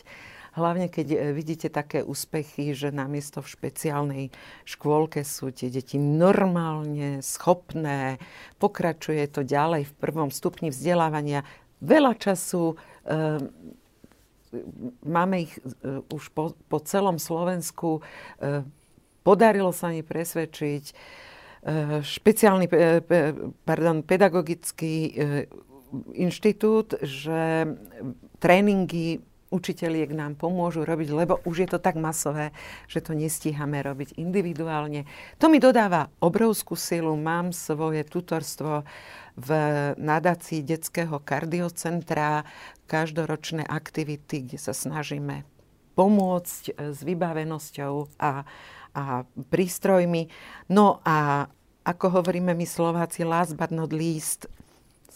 Hlavne, 0.56 0.88
keď 0.88 1.06
e, 1.12 1.16
vidíte 1.36 1.68
také 1.68 2.00
úspechy, 2.00 2.72
že 2.72 2.88
namiesto 2.88 3.44
v 3.44 3.52
špeciálnej 3.52 4.24
škôlke 4.64 5.20
sú 5.20 5.52
tie 5.52 5.68
deti 5.68 6.00
normálne 6.00 7.20
schopné, 7.20 8.16
pokračuje 8.56 9.28
to 9.28 9.44
ďalej 9.44 9.84
v 9.84 9.96
prvom 10.00 10.32
stupni 10.32 10.72
vzdelávania. 10.72 11.44
Veľa 11.78 12.18
času 12.18 12.74
e, 12.74 12.76
máme 15.04 15.36
ich 15.46 15.52
e, 15.58 16.02
už 16.10 16.32
po, 16.34 16.56
po 16.66 16.78
celom 16.82 17.20
Slovensku. 17.20 18.00
E, 18.38 18.62
Podarilo 19.22 19.76
sa 19.76 19.92
mi 19.92 20.00
presvedčiť 20.00 20.84
špeciálny 22.00 22.70
pardon, 23.66 24.00
pedagogický 24.06 24.94
e, 25.10 25.12
inštitút, 26.14 27.00
že 27.02 27.66
tréningy 28.38 29.20
učiteľiek 29.48 30.12
nám 30.12 30.36
pomôžu 30.36 30.84
robiť, 30.84 31.08
lebo 31.12 31.40
už 31.44 31.64
je 31.64 31.68
to 31.72 31.78
tak 31.80 31.96
masové, 31.96 32.52
že 32.86 33.00
to 33.00 33.16
nestíhame 33.16 33.80
robiť 33.80 34.16
individuálne. 34.20 35.08
To 35.40 35.48
mi 35.48 35.58
dodáva 35.58 36.12
obrovskú 36.20 36.76
silu. 36.76 37.16
Mám 37.16 37.56
svoje 37.56 38.04
tutorstvo 38.04 38.84
v 39.38 39.48
nadácii 39.96 40.64
detského 40.66 41.18
kardiocentra, 41.22 42.44
každoročné 42.90 43.64
aktivity, 43.64 44.48
kde 44.48 44.58
sa 44.58 44.74
snažíme 44.74 45.46
pomôcť 45.94 46.62
e, 46.70 46.72
s 46.94 47.02
vybavenosťou 47.02 48.22
a 48.22 48.46
a 48.98 49.22
prístrojmi. 49.52 50.26
No 50.72 50.98
a 51.06 51.46
ako 51.86 52.20
hovoríme 52.20 52.52
my 52.52 52.66
Slováci, 52.66 53.24
last 53.24 53.56
but 53.56 53.70
not 53.70 53.94
least, 53.94 54.50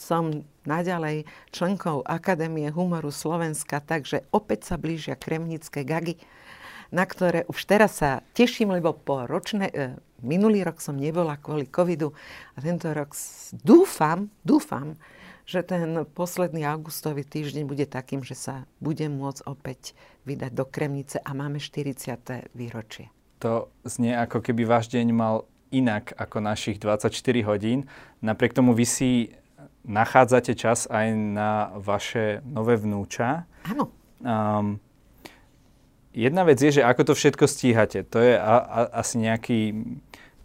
som 0.02 0.42
naďalej 0.66 1.22
členkou 1.54 2.02
Akadémie 2.02 2.66
humoru 2.74 3.14
Slovenska, 3.14 3.78
takže 3.78 4.26
opäť 4.34 4.74
sa 4.74 4.74
blížia 4.74 5.14
kremnické 5.14 5.86
gagy, 5.86 6.18
na 6.90 7.06
ktoré 7.06 7.46
už 7.46 7.62
teraz 7.62 8.02
sa 8.02 8.26
teším, 8.34 8.74
lebo 8.74 8.90
po 8.92 9.24
ročné, 9.24 9.70
e, 9.70 9.94
minulý 10.20 10.66
rok 10.66 10.82
som 10.82 10.98
nebola 10.98 11.38
kvôli 11.38 11.70
covidu 11.70 12.10
a 12.52 12.60
tento 12.60 12.90
rok 12.90 13.14
dúfam, 13.62 14.26
dúfam, 14.42 14.98
že 15.46 15.62
ten 15.62 16.02
posledný 16.10 16.66
augustový 16.66 17.22
týždeň 17.22 17.64
bude 17.66 17.86
takým, 17.86 18.26
že 18.26 18.34
sa 18.34 18.66
budem 18.82 19.14
môcť 19.14 19.46
opäť 19.46 19.94
vydať 20.26 20.50
do 20.50 20.66
Kremnice 20.66 21.22
a 21.22 21.30
máme 21.32 21.62
40. 21.62 22.50
výročie 22.54 23.10
to 23.42 23.66
znie 23.82 24.14
ako 24.14 24.38
keby 24.38 24.62
váš 24.62 24.86
deň 24.94 25.10
mal 25.10 25.50
inak 25.74 26.14
ako 26.14 26.38
našich 26.38 26.78
24 26.78 27.10
hodín. 27.42 27.90
Napriek 28.22 28.54
tomu 28.54 28.70
vy 28.70 28.86
si 28.86 29.34
nachádzate 29.82 30.54
čas 30.54 30.86
aj 30.86 31.06
na 31.14 31.74
vaše 31.74 32.38
nové 32.46 32.78
vnúča. 32.78 33.50
Áno. 33.66 33.90
Um, 34.22 34.78
jedna 36.14 36.46
vec 36.46 36.62
je, 36.62 36.78
že 36.78 36.86
ako 36.86 37.10
to 37.10 37.14
všetko 37.18 37.44
stíhate. 37.50 38.06
To 38.14 38.22
je 38.22 38.38
a, 38.38 38.54
a, 38.62 38.80
asi 39.02 39.18
nejaký 39.18 39.60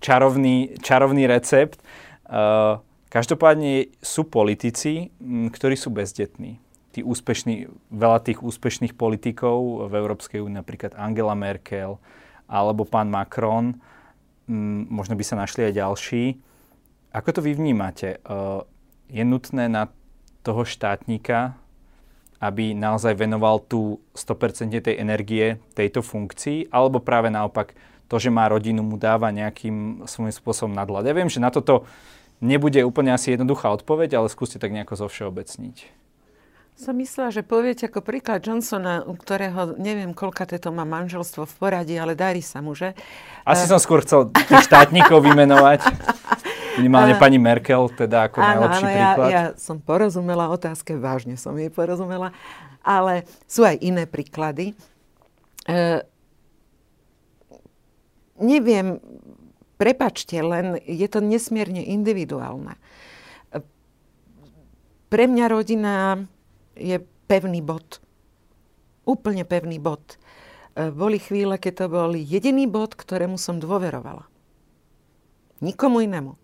čarovný, 0.02 0.82
čarovný 0.82 1.30
recept. 1.30 1.78
Uh, 2.26 2.82
každopádne 3.13 3.93
sú 4.02 4.26
politici, 4.26 5.13
m, 5.21 5.54
ktorí 5.54 5.78
sú 5.78 5.93
bezdetní. 5.93 6.58
Tí 6.97 7.06
úspešní, 7.06 7.69
veľa 7.93 8.26
tých 8.26 8.41
úspešných 8.41 8.97
politikov 8.97 9.86
v 9.86 9.93
Európskej 10.02 10.41
únii, 10.41 10.58
napríklad 10.58 10.97
Angela 10.97 11.38
Merkel, 11.38 12.02
alebo 12.50 12.89
pán 12.89 13.13
Macron, 13.13 13.78
m, 14.50 14.89
možno 14.89 15.13
by 15.13 15.21
sa 15.21 15.38
našli 15.38 15.69
aj 15.69 15.73
ďalší. 15.78 16.23
Ako 17.13 17.38
to 17.38 17.45
vy 17.45 17.54
vnímate? 17.54 18.17
Uh, 18.26 18.65
je 19.07 19.23
nutné 19.23 19.71
na 19.71 19.91
toho 20.43 20.63
štátnika, 20.63 21.55
aby 22.37 22.77
naozaj 22.77 23.17
venoval 23.17 23.59
tú 23.65 23.99
100% 24.13 24.77
tej 24.77 24.95
energie 24.95 25.57
tejto 25.73 26.05
funkcii, 26.05 26.69
alebo 26.69 27.01
práve 27.01 27.33
naopak 27.33 27.73
to, 28.07 28.15
že 28.21 28.31
má 28.31 28.47
rodinu, 28.47 28.85
mu 28.85 28.95
dáva 28.95 29.33
nejakým 29.33 30.07
svojím 30.07 30.31
spôsobom 30.31 30.71
nadhľad. 30.71 31.11
Ja 31.11 31.17
viem, 31.17 31.27
že 31.27 31.43
na 31.43 31.51
toto 31.51 31.83
nebude 32.39 32.79
úplne 32.85 33.11
asi 33.11 33.35
jednoduchá 33.35 33.73
odpoveď, 33.73 34.21
ale 34.21 34.31
skúste 34.31 34.61
tak 34.61 34.71
nejako 34.71 35.07
zovšeobecniť. 35.07 36.07
Som 36.77 37.01
myslela, 37.01 37.33
že 37.33 37.41
poviete 37.41 37.89
ako 37.89 38.05
príklad 38.05 38.45
Johnsona, 38.45 39.01
u 39.01 39.17
ktorého 39.17 39.73
neviem, 39.81 40.13
koľka 40.13 40.45
to 40.45 40.69
má 40.69 40.85
manželstvo 40.85 41.49
v 41.49 41.53
poradí, 41.57 41.97
ale 41.97 42.13
darí 42.13 42.45
sa 42.45 42.61
mu, 42.61 42.77
že? 42.77 42.93
Asi 43.41 43.65
uh... 43.65 43.75
som 43.75 43.79
skôr 43.81 44.05
chcel 44.05 44.29
tých 44.29 44.69
štátnikov 44.69 45.25
vymenovať. 45.25 45.81
Minimálne 46.77 47.17
uh... 47.17 47.21
pani 47.21 47.41
Merkel, 47.41 47.89
teda 47.93 48.29
ako 48.29 48.37
áno, 48.39 48.47
najlepší 48.47 48.85
áno, 48.85 48.93
príklad. 48.93 49.29
Ja, 49.29 49.33
ja 49.33 49.43
som 49.57 49.77
porozumela 49.81 50.45
otázke, 50.53 50.95
vážne 50.95 51.35
som 51.35 51.57
jej 51.57 51.73
porozumela, 51.73 52.31
ale 52.85 53.25
sú 53.49 53.65
aj 53.65 53.81
iné 53.81 54.05
príklady. 54.05 54.77
Uh, 55.67 56.05
neviem, 58.37 59.01
prepačte, 59.81 60.37
len 60.41 60.77
je 60.85 61.07
to 61.09 61.21
nesmierne 61.21 61.81
individuálne. 61.81 62.77
Pre 65.07 65.23
mňa 65.23 65.45
rodina 65.47 66.19
je 66.75 66.99
pevný 67.31 67.63
bod. 67.63 68.03
Úplne 69.07 69.47
pevný 69.47 69.79
bod. 69.79 70.19
E, 70.75 70.91
boli 70.91 71.15
chvíle, 71.15 71.55
keď 71.55 71.73
to 71.79 71.85
bol 71.87 72.11
jediný 72.11 72.67
bod, 72.67 72.91
ktorému 72.91 73.39
som 73.39 73.55
dôverovala. 73.55 74.27
Nikomu 75.63 76.03
inému. 76.03 76.35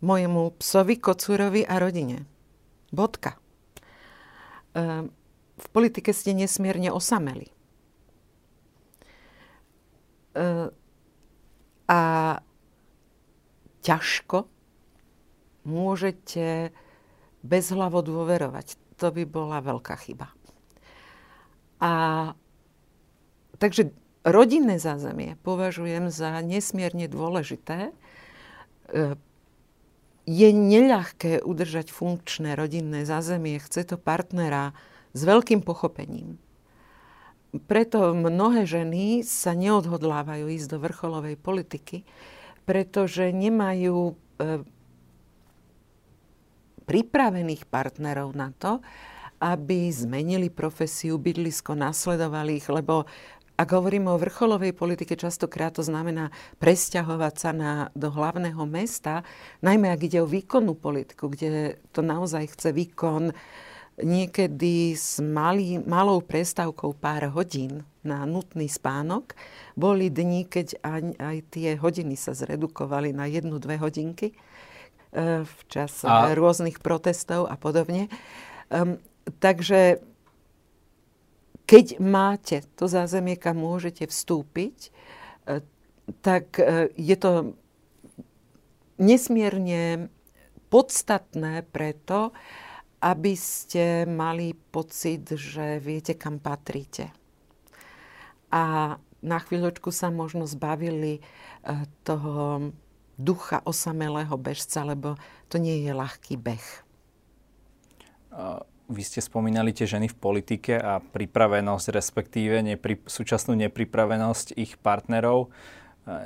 Mojemu 0.00 0.56
psovi, 0.56 0.96
kocúrovi 0.96 1.62
a 1.68 1.76
rodine. 1.76 2.24
Bodka. 2.90 3.36
v 5.60 5.66
politike 5.76 6.14
ste 6.14 6.32
nesmierne 6.32 6.88
osameli. 6.94 7.52
A 11.90 12.00
ťažko 13.82 14.46
môžete 15.66 16.70
bezhlavo 17.42 18.00
dôverovať. 18.00 18.78
To 19.00 19.12
by 19.12 19.24
bola 19.24 19.64
veľká 19.64 19.96
chyba. 20.00 20.28
A 21.80 21.92
takže 23.56 23.92
rodinné 24.24 24.76
zázemie 24.76 25.40
považujem 25.40 26.12
za 26.12 26.40
nesmierne 26.44 27.08
dôležité. 27.08 27.92
Je 30.30 30.46
neľahké 30.54 31.42
udržať 31.42 31.90
funkčné 31.90 32.54
rodinné 32.54 33.02
zázemie. 33.02 33.58
Chce 33.58 33.82
to 33.82 33.96
partnera 33.98 34.70
s 35.10 35.26
veľkým 35.26 35.66
pochopením. 35.66 36.38
Preto 37.66 38.14
mnohé 38.14 38.62
ženy 38.62 39.26
sa 39.26 39.58
neodhodlávajú 39.58 40.46
ísť 40.54 40.68
do 40.70 40.78
vrcholovej 40.78 41.34
politiky, 41.34 42.06
pretože 42.62 43.34
nemajú 43.34 44.14
e, 44.14 44.62
pripravených 46.86 47.66
partnerov 47.66 48.30
na 48.38 48.54
to, 48.54 48.78
aby 49.42 49.90
zmenili 49.90 50.46
profesiu, 50.46 51.18
bydlisko, 51.18 51.74
nasledovali 51.74 52.60
ich, 52.60 52.68
lebo 52.70 53.08
ak 53.60 53.68
hovoríme 53.76 54.08
o 54.08 54.16
vrcholovej 54.16 54.72
politike, 54.72 55.20
častokrát 55.20 55.76
to 55.76 55.84
znamená 55.84 56.32
presťahovať 56.64 57.34
sa 57.36 57.50
na, 57.52 57.72
do 57.92 58.08
hlavného 58.08 58.64
mesta, 58.64 59.20
najmä 59.60 59.92
ak 59.92 60.00
ide 60.00 60.24
o 60.24 60.30
výkonnú 60.30 60.72
politiku, 60.72 61.28
kde 61.28 61.76
to 61.92 62.00
naozaj 62.00 62.56
chce 62.56 62.72
výkon 62.72 63.36
niekedy 64.00 64.96
s 64.96 65.20
malý, 65.20 65.76
malou 65.84 66.24
prestávkou 66.24 66.96
pár 66.96 67.28
hodín 67.36 67.84
na 68.00 68.24
nutný 68.24 68.64
spánok. 68.64 69.36
Boli 69.76 70.08
dni, 70.08 70.48
keď 70.48 70.80
aj, 70.80 71.02
aj 71.20 71.36
tie 71.52 71.76
hodiny 71.76 72.16
sa 72.16 72.32
zredukovali 72.32 73.12
na 73.12 73.28
jednu, 73.28 73.60
dve 73.60 73.76
hodinky 73.76 74.32
e, 74.32 75.44
v 75.44 75.60
čase 75.68 76.08
a... 76.08 76.32
rôznych 76.32 76.80
protestov 76.80 77.44
a 77.44 77.60
podobne. 77.60 78.08
Um, 78.72 78.96
takže 79.36 80.00
keď 81.70 82.02
máte 82.02 82.66
to 82.74 82.90
zázemie, 82.90 83.38
kam 83.38 83.62
môžete 83.62 84.10
vstúpiť, 84.10 84.90
e, 85.46 85.62
tak 86.18 86.58
e, 86.58 86.90
je 86.98 87.14
to 87.14 87.54
nesmierne 88.98 90.10
podstatné 90.66 91.62
preto, 91.70 92.34
aby 92.98 93.38
ste 93.38 94.02
mali 94.02 94.58
pocit, 94.74 95.30
že 95.38 95.78
viete, 95.78 96.18
kam 96.18 96.42
patríte. 96.42 97.14
A 98.50 98.98
na 99.22 99.38
chvíľočku 99.38 99.94
sa 99.94 100.10
možno 100.10 100.50
zbavili 100.50 101.22
e, 101.22 101.22
toho 102.02 102.74
ducha 103.14 103.62
osamelého 103.62 104.34
bežca, 104.34 104.82
lebo 104.82 105.14
to 105.46 105.62
nie 105.62 105.86
je 105.86 105.92
ľahký 105.94 106.34
beh. 106.34 106.66
Vy 108.90 109.02
ste 109.06 109.22
spomínali 109.22 109.70
tie 109.70 109.86
ženy 109.86 110.10
v 110.10 110.18
politike 110.18 110.74
a 110.74 110.98
pripravenosť, 110.98 111.94
respektíve 111.94 112.58
nepri, 112.58 112.98
súčasnú 113.06 113.54
nepripravenosť 113.54 114.58
ich 114.58 114.74
partnerov. 114.82 115.54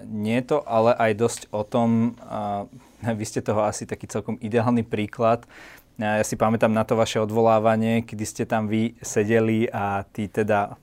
Nie 0.09 0.41
je 0.41 0.57
to 0.57 0.59
ale 0.65 0.97
aj 0.97 1.13
dosť 1.13 1.41
o 1.53 1.61
tom, 1.61 2.17
vy 3.21 3.25
ste 3.29 3.45
toho 3.45 3.69
asi 3.69 3.85
taký 3.85 4.09
celkom 4.09 4.41
ideálny 4.41 4.81
príklad. 4.81 5.45
Ja 6.01 6.25
si 6.27 6.35
pamätám 6.35 6.75
na 6.75 6.83
to 6.83 6.99
vaše 6.99 7.23
odvolávanie, 7.23 8.03
kedy 8.03 8.25
ste 8.27 8.45
tam 8.49 8.67
vy 8.67 8.99
sedeli 8.99 9.71
a 9.71 10.03
tí 10.11 10.27
teda 10.27 10.75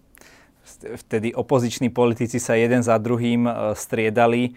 vtedy 0.80 1.36
opoziční 1.36 1.90
politici 1.90 2.40
sa 2.40 2.56
jeden 2.56 2.80
za 2.80 2.96
druhým 2.96 3.48
e, 3.48 3.52
striedali. 3.76 4.56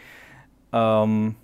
Um, 0.70 1.34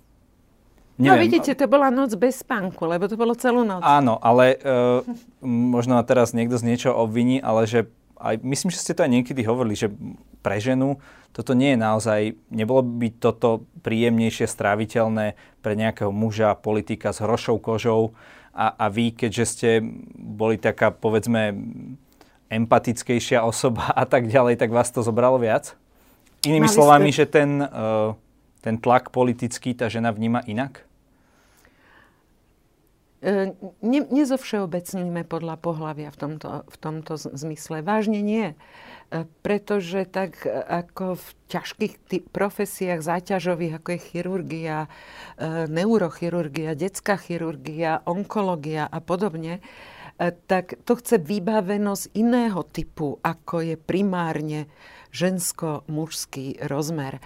Neviem. 1.01 1.17
No 1.17 1.17
vidíte, 1.17 1.57
to 1.57 1.65
bola 1.65 1.89
noc 1.89 2.13
bez 2.13 2.45
spánku, 2.45 2.85
lebo 2.85 3.09
to 3.09 3.17
bolo 3.17 3.33
celú 3.33 3.65
noc. 3.65 3.81
Áno, 3.81 4.21
ale 4.21 4.61
uh, 4.61 5.01
možno 5.41 5.97
teraz 6.05 6.37
niekto 6.37 6.61
z 6.61 6.67
niečo 6.69 6.93
obviní, 6.93 7.41
ale 7.41 7.65
že 7.65 7.89
aj, 8.21 8.45
myslím, 8.45 8.69
že 8.69 8.77
ste 8.77 8.93
to 8.93 9.01
aj 9.01 9.11
niekedy 9.11 9.41
hovorili, 9.41 9.73
že 9.73 9.89
pre 10.45 10.61
ženu 10.61 11.01
toto 11.33 11.57
nie 11.57 11.73
je 11.73 11.79
naozaj, 11.79 12.19
nebolo 12.53 12.85
by 12.85 13.07
toto 13.17 13.65
príjemnejšie 13.81 14.45
stráviteľné 14.45 15.33
pre 15.63 15.73
nejakého 15.73 16.13
muža, 16.13 16.53
politika 16.59 17.15
s 17.15 17.23
hrošou 17.23 17.57
kožou 17.57 18.13
a, 18.51 18.75
a 18.75 18.85
vy, 18.91 19.15
keďže 19.15 19.45
ste 19.47 19.69
boli 20.13 20.59
taká, 20.59 20.91
povedzme, 20.91 21.55
empatickejšia 22.51 23.47
osoba 23.47 23.95
a 23.95 24.03
tak 24.03 24.27
ďalej, 24.27 24.59
tak 24.59 24.75
vás 24.75 24.91
to 24.91 25.01
zobralo 25.01 25.39
viac? 25.39 25.73
Inými 26.43 26.67
Mali 26.67 26.75
slovami, 26.75 27.09
ste... 27.15 27.23
že 27.23 27.25
ten, 27.31 27.49
uh, 27.63 28.11
ten 28.59 28.75
tlak 28.75 29.09
politický 29.09 29.71
tá 29.71 29.87
žena 29.87 30.11
vníma 30.11 30.43
inak? 30.45 30.83
E, 33.21 33.53
ne, 33.85 33.99
nezovšeobecníme 34.01 35.21
podľa 35.29 35.61
pohľavia 35.61 36.09
v 36.09 36.17
tomto, 36.17 36.49
v 36.65 36.77
tomto 36.81 37.21
zmysle. 37.21 37.85
Vážne 37.85 38.17
nie. 38.17 38.49
E, 38.49 38.55
pretože 39.45 40.09
tak 40.09 40.41
ako 40.49 41.21
v 41.21 41.27
ťažkých 41.53 41.93
ty- 42.09 42.25
profesiách 42.25 43.05
záťažových, 43.05 43.77
ako 43.77 43.87
je 43.93 43.99
chirurgia, 44.01 44.77
e, 45.37 45.69
neurochirurgia, 45.69 46.73
detská 46.73 47.21
chirurgia, 47.21 48.01
onkológia 48.09 48.89
a 48.89 48.97
podobne, 48.97 49.61
tak 50.45 50.77
to 50.85 50.93
chce 51.01 51.17
vybavenosť 51.17 52.13
iného 52.13 52.61
typu, 52.69 53.17
ako 53.25 53.65
je 53.65 53.73
primárne 53.73 54.69
žensko-mužský 55.11 56.63
rozmer. 56.65 57.19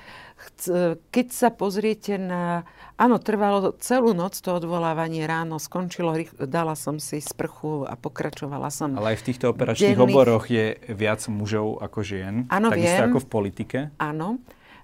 Keď 1.09 1.27
sa 1.31 1.49
pozriete 1.53 2.19
na... 2.19 2.65
Áno, 2.99 3.21
trvalo 3.21 3.71
celú 3.79 4.11
noc 4.11 4.35
to 4.41 4.57
odvolávanie 4.57 5.23
ráno, 5.23 5.61
skončilo, 5.61 6.17
dala 6.43 6.73
som 6.75 6.97
si 6.97 7.21
sprchu 7.21 7.85
a 7.87 7.93
pokračovala 7.95 8.67
som. 8.73 8.97
Ale 8.99 9.15
aj 9.15 9.19
v 9.21 9.25
týchto 9.31 9.45
operačných 9.53 9.95
denných... 9.95 10.11
oboroch 10.11 10.45
je 10.49 10.75
viac 10.91 11.21
mužov 11.29 11.79
ako 11.79 11.99
žien. 12.01 12.35
Áno, 12.51 12.73
Takisto 12.73 13.01
viem. 13.05 13.09
ako 13.09 13.19
v 13.21 13.27
politike. 13.29 13.77
Áno, 14.01 14.41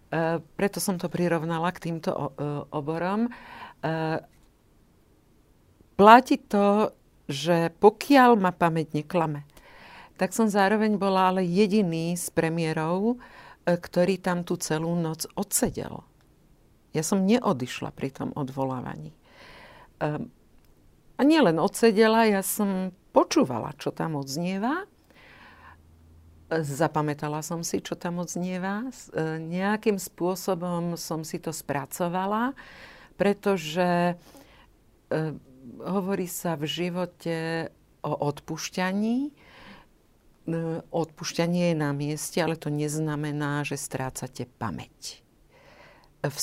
e, 0.07 0.39
preto 0.39 0.79
som 0.79 0.95
to 1.01 1.09
prirovnala 1.11 1.67
k 1.73 1.91
týmto 1.91 2.11
o, 2.13 2.25
e, 2.31 2.45
oborom. 2.71 3.27
E, 3.27 3.31
platí 5.97 6.35
to, 6.37 6.95
že 7.31 7.71
pokiaľ 7.79 8.39
ma 8.39 8.51
pamäť 8.51 9.03
neklame, 9.03 9.47
tak 10.21 10.37
som 10.37 10.45
zároveň 10.45 11.01
bola 11.01 11.33
ale 11.33 11.41
jediný 11.41 12.13
z 12.13 12.29
premiérov, 12.29 13.17
E, 13.61 13.77
ktorý 13.77 14.17
tam 14.17 14.41
tú 14.41 14.57
celú 14.57 14.97
noc 14.97 15.29
odsedel. 15.37 16.01
Ja 16.97 17.05
som 17.05 17.29
neodišla 17.29 17.93
pri 17.93 18.09
tom 18.09 18.33
odvolávaní. 18.33 19.13
Ehm, 20.01 20.33
a 21.15 21.21
nielen 21.21 21.61
odsedela, 21.61 22.25
ja 22.25 22.41
som 22.41 22.89
počúvala, 23.13 23.77
čo 23.77 23.93
tam 23.93 24.17
odznieva. 24.17 24.89
Zapamätala 26.51 27.39
som 27.45 27.63
si, 27.63 27.79
čo 27.79 27.93
tam 27.93 28.19
odznieva. 28.19 28.89
E, 28.89 29.37
nejakým 29.37 30.01
spôsobom 30.01 30.97
som 30.97 31.21
si 31.21 31.37
to 31.37 31.53
spracovala, 31.53 32.57
pretože 33.13 34.17
e, 34.17 35.17
hovorí 35.85 36.25
sa 36.25 36.57
v 36.57 36.65
živote 36.65 37.69
o 38.01 38.17
odpušťaní, 38.25 39.17
E, 39.29 39.50
odpúšťanie 40.89 41.73
je 41.73 41.75
na 41.77 41.93
mieste, 41.93 42.41
ale 42.41 42.57
to 42.57 42.73
neznamená, 42.73 43.61
že 43.61 43.77
strácate 43.77 44.49
pamäť. 44.57 45.21
V 46.21 46.37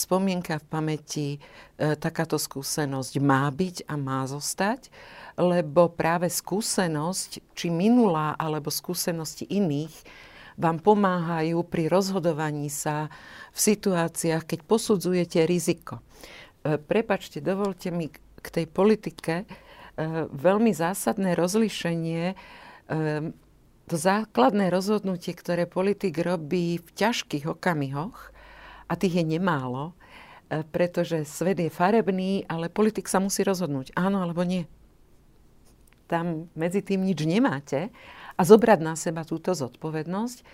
v 0.59 0.67
pamäti 0.67 1.29
e, 1.39 1.95
takáto 1.95 2.35
skúsenosť 2.35 3.15
má 3.23 3.47
byť 3.47 3.87
a 3.87 3.95
má 3.95 4.27
zostať, 4.27 4.91
lebo 5.39 5.87
práve 5.87 6.27
skúsenosť, 6.27 7.55
či 7.55 7.67
minulá 7.71 8.35
alebo 8.35 8.75
skúsenosti 8.75 9.47
iných, 9.47 9.95
vám 10.59 10.83
pomáhajú 10.83 11.63
pri 11.63 11.87
rozhodovaní 11.87 12.67
sa 12.67 13.07
v 13.55 13.59
situáciách, 13.71 14.51
keď 14.51 14.61
posudzujete 14.67 15.47
riziko. 15.47 16.03
E, 16.67 16.75
prepačte, 16.75 17.39
dovolte 17.39 17.95
mi 17.95 18.11
k 18.11 18.47
tej 18.51 18.67
politike 18.71 19.47
veľmi 20.31 20.71
zásadné 20.71 21.35
rozlišenie 21.35 22.39
to 23.88 23.96
základné 23.96 24.68
rozhodnutie, 24.68 25.33
ktoré 25.33 25.64
politik 25.64 26.20
robí 26.20 26.79
v 26.79 26.88
ťažkých 26.92 27.48
okamihoch, 27.48 28.31
a 28.88 28.92
tých 28.96 29.20
je 29.20 29.24
nemálo, 29.37 29.92
e, 30.48 30.64
pretože 30.64 31.29
svet 31.29 31.61
je 31.61 31.68
farebný, 31.68 32.48
ale 32.48 32.72
politik 32.72 33.07
sa 33.07 33.20
musí 33.20 33.44
rozhodnúť, 33.44 33.92
áno 33.94 34.24
alebo 34.24 34.42
nie. 34.42 34.64
Tam 36.09 36.48
medzi 36.57 36.81
tým 36.81 37.05
nič 37.05 37.20
nemáte 37.29 37.92
a 38.35 38.40
zobrať 38.40 38.81
na 38.81 38.96
seba 38.96 39.29
túto 39.29 39.53
zodpovednosť, 39.53 40.38
e, 40.40 40.44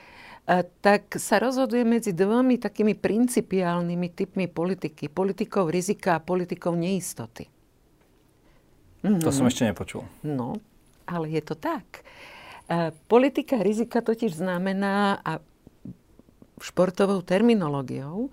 tak 0.82 1.14
sa 1.14 1.38
rozhoduje 1.38 1.86
medzi 1.86 2.10
dvomi 2.10 2.58
takými 2.58 2.98
principiálnymi 2.98 4.08
typmi 4.10 4.50
politiky. 4.50 5.06
Politikou 5.06 5.70
rizika 5.70 6.18
a 6.18 6.24
politikou 6.24 6.74
neistoty. 6.74 7.46
To 9.04 9.08
mm-hmm. 9.14 9.30
som 9.30 9.46
ešte 9.46 9.68
nepočul. 9.68 10.02
No, 10.26 10.58
ale 11.06 11.30
je 11.30 11.42
to 11.44 11.54
tak. 11.54 12.02
Politika 13.06 13.60
rizika 13.60 14.00
totiž 14.00 14.40
znamená, 14.40 15.20
a 15.20 15.38
športovou 16.56 17.20
terminológiou, 17.20 18.32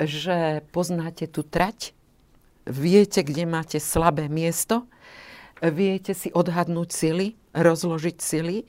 že 0.00 0.64
poznáte 0.72 1.28
tú 1.28 1.44
trať, 1.44 1.92
viete, 2.64 3.20
kde 3.20 3.44
máte 3.44 3.76
slabé 3.76 4.32
miesto, 4.32 4.88
viete 5.60 6.16
si 6.16 6.32
odhadnúť 6.32 6.88
sily, 6.88 7.36
rozložiť 7.52 8.16
sily, 8.16 8.64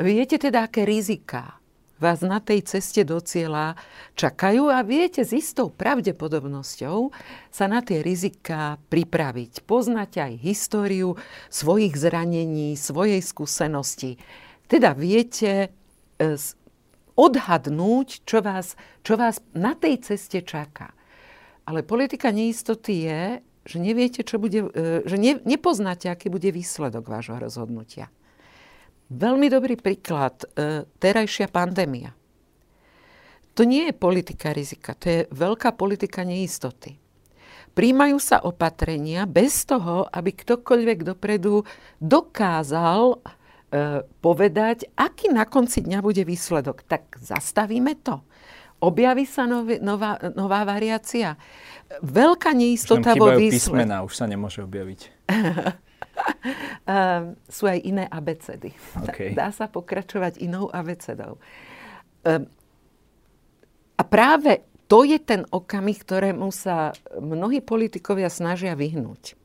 viete 0.00 0.40
teda, 0.40 0.64
aké 0.64 0.88
riziká 0.88 1.59
vás 2.00 2.24
na 2.24 2.40
tej 2.40 2.64
ceste 2.64 3.04
do 3.04 3.20
cieľa 3.20 3.76
čakajú 4.16 4.72
a 4.72 4.80
viete 4.80 5.20
s 5.20 5.36
istou 5.36 5.68
pravdepodobnosťou 5.68 7.12
sa 7.52 7.64
na 7.68 7.84
tie 7.84 8.00
riziká 8.00 8.80
pripraviť. 8.88 9.62
Poznáte 9.68 10.24
aj 10.24 10.40
históriu 10.40 11.20
svojich 11.52 11.94
zranení, 11.94 12.74
svojej 12.74 13.20
skúsenosti. 13.20 14.16
Teda 14.64 14.96
viete 14.96 15.68
e, 16.16 16.36
odhadnúť, 17.20 18.24
čo 18.24 18.40
vás, 18.40 18.80
čo 19.04 19.20
vás 19.20 19.44
na 19.52 19.76
tej 19.76 20.00
ceste 20.00 20.40
čaká. 20.40 20.96
Ale 21.68 21.84
politika 21.84 22.32
neistoty 22.32 23.06
je, 23.06 23.22
že 23.68 23.76
neviete, 23.76 24.24
čo 24.24 24.40
bude, 24.40 24.72
e, 24.72 25.04
že 25.04 25.16
ne, 25.20 25.36
nepoznáte, 25.44 26.08
aký 26.08 26.32
bude 26.32 26.48
výsledok 26.48 27.04
vášho 27.04 27.36
rozhodnutia. 27.36 28.08
Veľmi 29.10 29.50
dobrý 29.50 29.74
príklad, 29.74 30.46
e, 30.54 30.86
terajšia 30.86 31.50
pandémia. 31.50 32.14
To 33.58 33.66
nie 33.66 33.90
je 33.90 33.94
politika 33.94 34.54
rizika, 34.54 34.94
to 34.94 35.06
je 35.10 35.20
veľká 35.34 35.74
politika 35.74 36.22
neistoty. 36.22 36.94
Príjmajú 37.74 38.22
sa 38.22 38.38
opatrenia 38.46 39.26
bez 39.26 39.66
toho, 39.66 40.06
aby 40.14 40.30
ktokoľvek 40.30 40.98
dopredu 41.02 41.66
dokázal 41.98 43.18
e, 43.18 44.06
povedať, 44.06 44.86
aký 44.94 45.34
na 45.34 45.42
konci 45.42 45.82
dňa 45.82 45.98
bude 45.98 46.22
výsledok. 46.22 46.86
Tak 46.86 47.18
zastavíme 47.18 47.98
to. 48.06 48.22
Objaví 48.80 49.26
sa 49.26 49.44
nový, 49.44 49.82
nová, 49.82 50.22
nová 50.38 50.62
variácia. 50.62 51.34
Veľká 51.98 52.54
neistota 52.54 53.18
vo 53.18 53.34
výsledku. 53.34 53.74
písmená, 53.74 54.06
už 54.06 54.14
sa 54.14 54.30
nemôže 54.30 54.62
objaviť. 54.62 55.00
um, 56.86 57.34
sú 57.46 57.64
aj 57.68 57.78
iné 57.82 58.04
abecedy. 58.08 58.72
Okay. 59.10 59.32
Dá 59.32 59.52
sa 59.52 59.66
pokračovať 59.68 60.40
inou 60.40 60.68
abecedou. 60.72 61.38
Um, 62.24 62.46
a 63.96 64.02
práve 64.02 64.64
to 64.90 65.06
je 65.06 65.22
ten 65.22 65.46
okamih, 65.54 66.02
ktorému 66.02 66.50
sa 66.50 66.96
mnohí 67.14 67.62
politikovia 67.62 68.26
snažia 68.26 68.74
vyhnúť. 68.74 69.38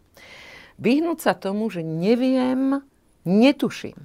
Vyhnúť 0.81 1.19
sa 1.21 1.33
tomu, 1.37 1.69
že 1.69 1.85
neviem, 1.85 2.81
netuším, 3.23 3.95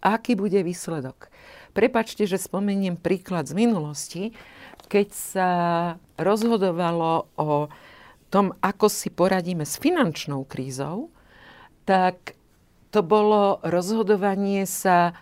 aký 0.00 0.38
bude 0.38 0.62
výsledok. 0.62 1.28
Prepačte, 1.74 2.24
že 2.24 2.40
spomeniem 2.40 2.96
príklad 2.96 3.50
z 3.50 3.58
minulosti, 3.58 4.22
keď 4.86 5.08
sa 5.12 5.50
rozhodovalo 6.16 7.28
o 7.36 7.68
tom, 8.30 8.54
ako 8.62 8.86
si 8.86 9.10
poradíme 9.10 9.66
s 9.66 9.76
finančnou 9.76 10.46
krízou, 10.46 11.10
tak 11.86 12.34
to 12.90 13.00
bolo 13.06 13.62
rozhodovanie 13.62 14.66
sa 14.66 15.14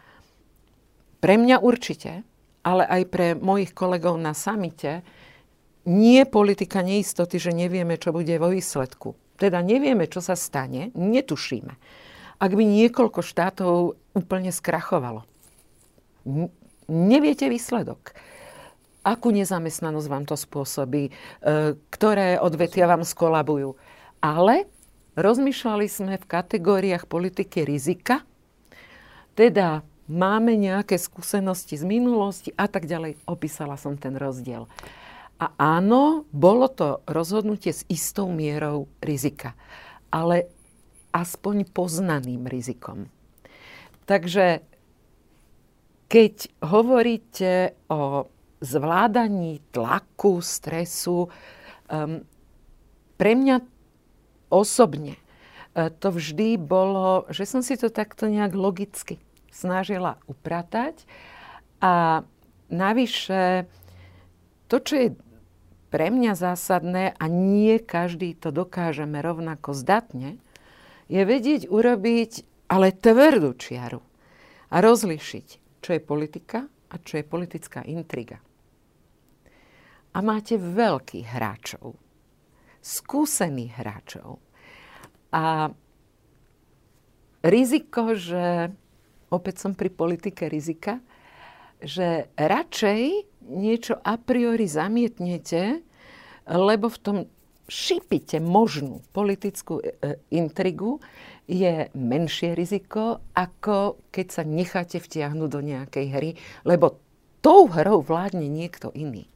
pre 1.20 1.36
mňa 1.36 1.60
určite, 1.60 2.24
ale 2.64 2.88
aj 2.88 3.02
pre 3.12 3.26
mojich 3.36 3.76
kolegov 3.76 4.16
na 4.16 4.32
samite, 4.32 5.04
nie 5.84 6.24
politika 6.24 6.80
neistoty, 6.80 7.36
že 7.36 7.52
nevieme, 7.52 8.00
čo 8.00 8.16
bude 8.16 8.32
vo 8.40 8.48
výsledku. 8.48 9.12
Teda 9.36 9.60
nevieme, 9.60 10.08
čo 10.08 10.24
sa 10.24 10.32
stane, 10.32 10.88
netušíme. 10.96 11.74
Ak 12.40 12.50
by 12.56 12.64
niekoľko 12.64 13.20
štátov 13.20 14.00
úplne 14.16 14.48
skrachovalo. 14.48 15.28
Neviete 16.88 17.52
výsledok. 17.52 18.16
Akú 19.04 19.28
nezamestnanosť 19.28 20.08
vám 20.08 20.24
to 20.24 20.32
spôsobí, 20.32 21.08
e, 21.08 21.12
ktoré 21.92 22.40
odvetia 22.40 22.88
vám 22.88 23.04
skolabujú. 23.04 23.76
Ale 24.24 24.64
Rozmýšľali 25.14 25.86
sme 25.86 26.14
v 26.18 26.26
kategóriách 26.26 27.06
politiky 27.06 27.62
rizika, 27.62 28.26
teda 29.38 29.86
máme 30.10 30.58
nejaké 30.58 30.98
skúsenosti 30.98 31.78
z 31.78 31.86
minulosti 31.86 32.50
a 32.58 32.66
tak 32.66 32.90
ďalej. 32.90 33.22
Opísala 33.22 33.78
som 33.78 33.94
ten 33.94 34.18
rozdiel. 34.18 34.66
A 35.38 35.54
áno, 35.54 36.26
bolo 36.34 36.66
to 36.66 37.02
rozhodnutie 37.06 37.70
s 37.70 37.86
istou 37.86 38.30
mierou 38.30 38.90
rizika, 38.98 39.54
ale 40.10 40.50
aspoň 41.14 41.70
poznaným 41.70 42.50
rizikom. 42.50 43.06
Takže 44.10 44.66
keď 46.10 46.34
hovoríte 46.58 47.78
o 47.86 48.26
zvládaní 48.58 49.62
tlaku, 49.70 50.42
stresu, 50.42 51.30
um, 51.86 52.22
pre 53.14 53.32
mňa 53.38 53.73
osobne 54.50 55.16
e, 55.76 55.88
to 55.88 56.08
vždy 56.12 56.60
bolo, 56.60 57.28
že 57.30 57.44
som 57.48 57.60
si 57.60 57.76
to 57.78 57.92
takto 57.92 58.28
nejak 58.28 58.52
logicky 58.56 59.20
snažila 59.54 60.18
upratať. 60.26 61.06
A 61.78 62.24
navyše, 62.72 63.70
to, 64.66 64.82
čo 64.82 64.94
je 64.98 65.08
pre 65.94 66.10
mňa 66.10 66.34
zásadné 66.34 67.14
a 67.14 67.24
nie 67.30 67.78
každý 67.78 68.34
to 68.34 68.50
dokážeme 68.50 69.22
rovnako 69.22 69.70
zdatne, 69.70 70.42
je 71.06 71.22
vedieť 71.22 71.70
urobiť 71.70 72.42
ale 72.66 72.90
tvrdú 72.90 73.54
čiaru 73.54 74.02
a 74.74 74.76
rozlišiť, 74.82 75.46
čo 75.78 75.90
je 75.94 76.00
politika 76.02 76.66
a 76.66 76.94
čo 76.98 77.20
je 77.20 77.24
politická 77.24 77.86
intriga. 77.86 78.42
A 80.14 80.18
máte 80.22 80.58
veľkých 80.58 81.26
hráčov, 81.30 81.94
skúsených 82.84 83.72
hráčov. 83.80 84.44
A 85.32 85.72
riziko, 87.40 88.12
že 88.12 88.68
opäť 89.32 89.64
som 89.64 89.72
pri 89.72 89.88
politike 89.88 90.52
rizika, 90.52 91.00
že 91.80 92.28
radšej 92.36 93.00
niečo 93.48 93.96
a 93.98 94.20
priori 94.20 94.68
zamietnete, 94.68 95.80
lebo 96.44 96.86
v 96.92 96.98
tom 97.00 97.18
šípite 97.64 98.44
možnú 98.44 99.00
politickú 99.16 99.80
e, 99.80 99.96
e, 99.96 100.20
intrigu, 100.36 101.00
je 101.48 101.88
menšie 101.92 102.56
riziko, 102.56 103.20
ako 103.36 104.00
keď 104.08 104.26
sa 104.28 104.42
necháte 104.44 105.00
vtiahnuť 105.00 105.48
do 105.48 105.60
nejakej 105.60 106.06
hry, 106.12 106.30
lebo 106.64 107.00
tou 107.44 107.68
hrou 107.68 108.00
vládne 108.00 108.48
niekto 108.48 108.88
iný. 108.96 109.28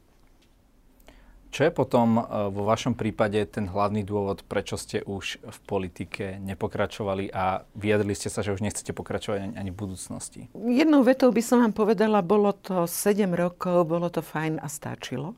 Čo 1.49 1.65
je 1.65 1.73
potom 1.73 2.21
e, 2.21 2.23
vo 2.53 2.69
vašom 2.69 2.93
prípade 2.93 3.41
ten 3.49 3.73
hlavný 3.73 4.05
dôvod, 4.05 4.45
prečo 4.45 4.77
ste 4.77 5.01
už 5.01 5.41
v 5.41 5.59
politike 5.65 6.37
nepokračovali 6.45 7.33
a 7.33 7.65
vyjadrili 7.73 8.13
ste 8.13 8.29
sa, 8.29 8.45
že 8.45 8.53
už 8.53 8.61
nechcete 8.61 8.93
pokračovať 8.93 9.57
ani, 9.57 9.73
v 9.73 9.77
budúcnosti? 9.77 10.53
Jednou 10.53 11.01
vetou 11.01 11.33
by 11.33 11.41
som 11.41 11.65
vám 11.65 11.73
povedala, 11.73 12.21
bolo 12.21 12.53
to 12.53 12.85
7 12.85 13.33
rokov, 13.33 13.89
bolo 13.89 14.13
to 14.13 14.21
fajn 14.21 14.61
a 14.61 14.69
stačilo. 14.69 15.33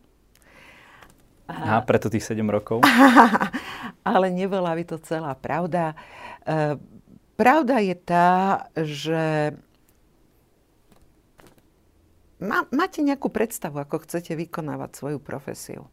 A 1.47 1.83
preto 1.83 2.11
tých 2.11 2.27
7 2.27 2.43
rokov? 2.47 2.83
Ale 4.07 4.31
nebola 4.35 4.75
by 4.75 4.85
to 4.87 4.99
celá 4.99 5.39
pravda. 5.39 5.95
E, 6.43 6.75
pravda 7.39 7.79
je 7.79 7.95
tá, 7.95 8.31
že 8.75 9.55
máte 12.75 12.99
nejakú 12.99 13.31
predstavu, 13.31 13.79
ako 13.79 14.03
chcete 14.03 14.35
vykonávať 14.35 14.91
svoju 14.99 15.23
profesiu 15.23 15.87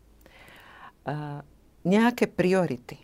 nejaké 1.88 2.28
priority. 2.28 3.00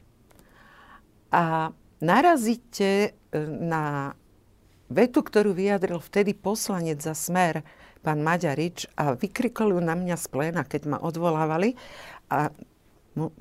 A 1.34 1.72
narazíte 2.04 2.90
e, 3.10 3.40
na 3.48 4.14
vetu, 4.92 5.24
ktorú 5.24 5.56
vyjadril 5.56 5.98
vtedy 5.98 6.36
poslanec 6.38 7.02
za 7.02 7.16
smer, 7.16 7.64
pán 8.04 8.22
Maďarič, 8.22 8.92
a 9.00 9.16
vykrikol 9.16 9.80
ju 9.80 9.82
na 9.82 9.96
mňa 9.96 10.20
z 10.20 10.26
pléna, 10.30 10.62
keď 10.68 10.82
ma 10.94 10.98
odvolávali. 11.00 11.80
A 12.28 12.52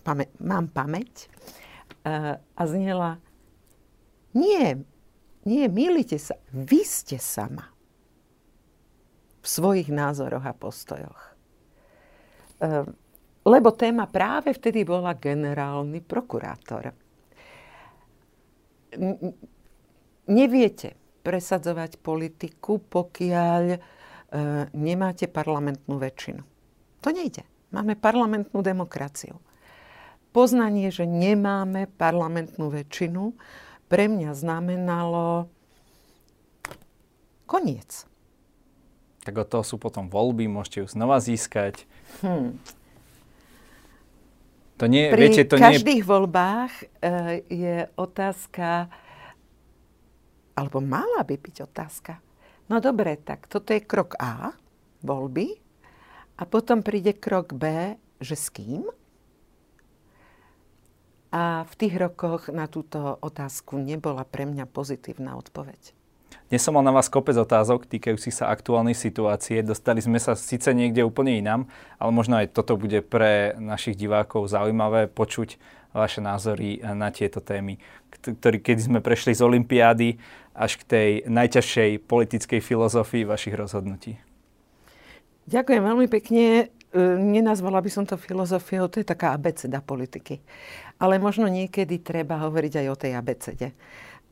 pamä, 0.07 0.31
mám 0.39 0.71
pamäť. 0.71 1.29
A, 2.07 2.09
e, 2.09 2.15
a 2.39 2.63
znela, 2.65 3.19
nie, 4.33 4.81
nie, 5.45 5.67
milite 5.69 6.17
sa, 6.17 6.39
vy 6.55 6.81
ste 6.87 7.21
sama 7.21 7.69
v 9.43 9.47
svojich 9.51 9.91
názoroch 9.91 10.47
a 10.47 10.55
postojoch. 10.55 11.23
E, 12.63 13.02
lebo 13.43 13.75
téma 13.75 14.07
práve 14.07 14.55
vtedy 14.55 14.87
bola 14.87 15.19
generálny 15.19 15.99
prokurátor. 16.03 16.95
Neviete 20.31 20.89
presadzovať 21.23 21.99
politiku, 22.03 22.83
pokiaľ 22.83 23.65
e, 23.73 23.79
nemáte 24.75 25.27
parlamentnú 25.31 25.99
väčšinu. 25.99 26.43
To 27.03 27.09
nejde. 27.11 27.47
Máme 27.73 27.97
parlamentnú 27.97 28.61
demokraciu. 28.61 29.39
Poznanie, 30.31 30.93
že 30.93 31.09
nemáme 31.09 31.89
parlamentnú 31.97 32.69
väčšinu, 32.69 33.35
pre 33.93 34.09
mňa 34.09 34.33
znamenalo 34.33 35.53
Koniec. 37.45 38.09
Tak 39.23 39.37
od 39.37 39.49
toho 39.53 39.61
sú 39.61 39.77
potom 39.77 40.09
voľby, 40.09 40.49
môžete 40.49 40.81
ju 40.81 40.87
znova 40.89 41.21
získať. 41.21 41.85
Hmm. 42.25 42.57
To 44.83 44.91
nie, 44.91 45.15
Pri 45.15 45.31
viete, 45.31 45.47
to 45.47 45.63
každých 45.63 46.03
nie... 46.03 46.11
voľbách 46.11 46.75
uh, 46.75 47.39
je 47.47 47.87
otázka, 47.95 48.91
alebo 50.59 50.83
mala 50.83 51.23
by 51.23 51.39
byť 51.39 51.57
otázka. 51.71 52.19
No 52.67 52.83
dobre, 52.83 53.15
tak 53.15 53.47
toto 53.47 53.71
je 53.71 53.79
krok 53.79 54.19
A, 54.19 54.51
voľby, 55.07 55.55
a 56.35 56.43
potom 56.43 56.83
príde 56.83 57.15
krok 57.15 57.55
B, 57.55 57.95
že 58.19 58.35
s 58.35 58.51
kým? 58.51 58.91
A 61.31 61.63
v 61.63 61.75
tých 61.79 61.95
rokoch 61.95 62.51
na 62.51 62.67
túto 62.67 63.23
otázku 63.23 63.79
nebola 63.79 64.27
pre 64.27 64.51
mňa 64.51 64.67
pozitívna 64.67 65.39
odpoveď. 65.39 65.95
Dnes 66.53 66.69
som 66.69 66.77
mal 66.77 66.85
na 66.85 66.93
vás 66.93 67.09
kopec 67.09 67.33
otázok 67.33 67.89
týkajúcich 67.89 68.37
sa 68.37 68.53
aktuálnej 68.53 68.93
situácie. 68.93 69.65
Dostali 69.65 70.05
sme 70.05 70.21
sa 70.21 70.37
síce 70.37 70.69
niekde 70.77 71.01
úplne 71.01 71.41
inám, 71.41 71.65
ale 71.97 72.13
možno 72.13 72.37
aj 72.37 72.53
toto 72.53 72.77
bude 72.77 73.01
pre 73.01 73.57
našich 73.57 73.97
divákov 73.97 74.53
zaujímavé 74.53 75.09
počuť 75.09 75.57
vaše 75.97 76.21
názory 76.21 76.85
na 76.85 77.09
tieto 77.09 77.41
témy, 77.41 77.81
ktorý, 78.13 78.61
keď 78.61 78.85
sme 78.85 79.01
prešli 79.01 79.33
z 79.33 79.41
Olympiády 79.41 80.21
až 80.53 80.77
k 80.77 80.83
tej 80.85 81.11
najťažšej 81.25 82.05
politickej 82.05 82.61
filozofii 82.61 83.25
vašich 83.25 83.57
rozhodnutí. 83.57 84.21
Ďakujem 85.49 85.81
veľmi 85.81 86.07
pekne. 86.13 86.69
E, 86.69 87.05
nenazvala 87.17 87.81
by 87.81 87.89
som 87.89 88.05
to 88.05 88.21
filozofiou, 88.21 88.93
to 88.93 89.01
je 89.01 89.09
taká 89.09 89.33
abeceda 89.33 89.81
politiky. 89.81 90.45
Ale 91.01 91.17
možno 91.17 91.49
niekedy 91.49 92.05
treba 92.05 92.37
hovoriť 92.45 92.85
aj 92.85 92.87
o 92.93 93.01
tej 93.01 93.13
abecede. 93.17 93.73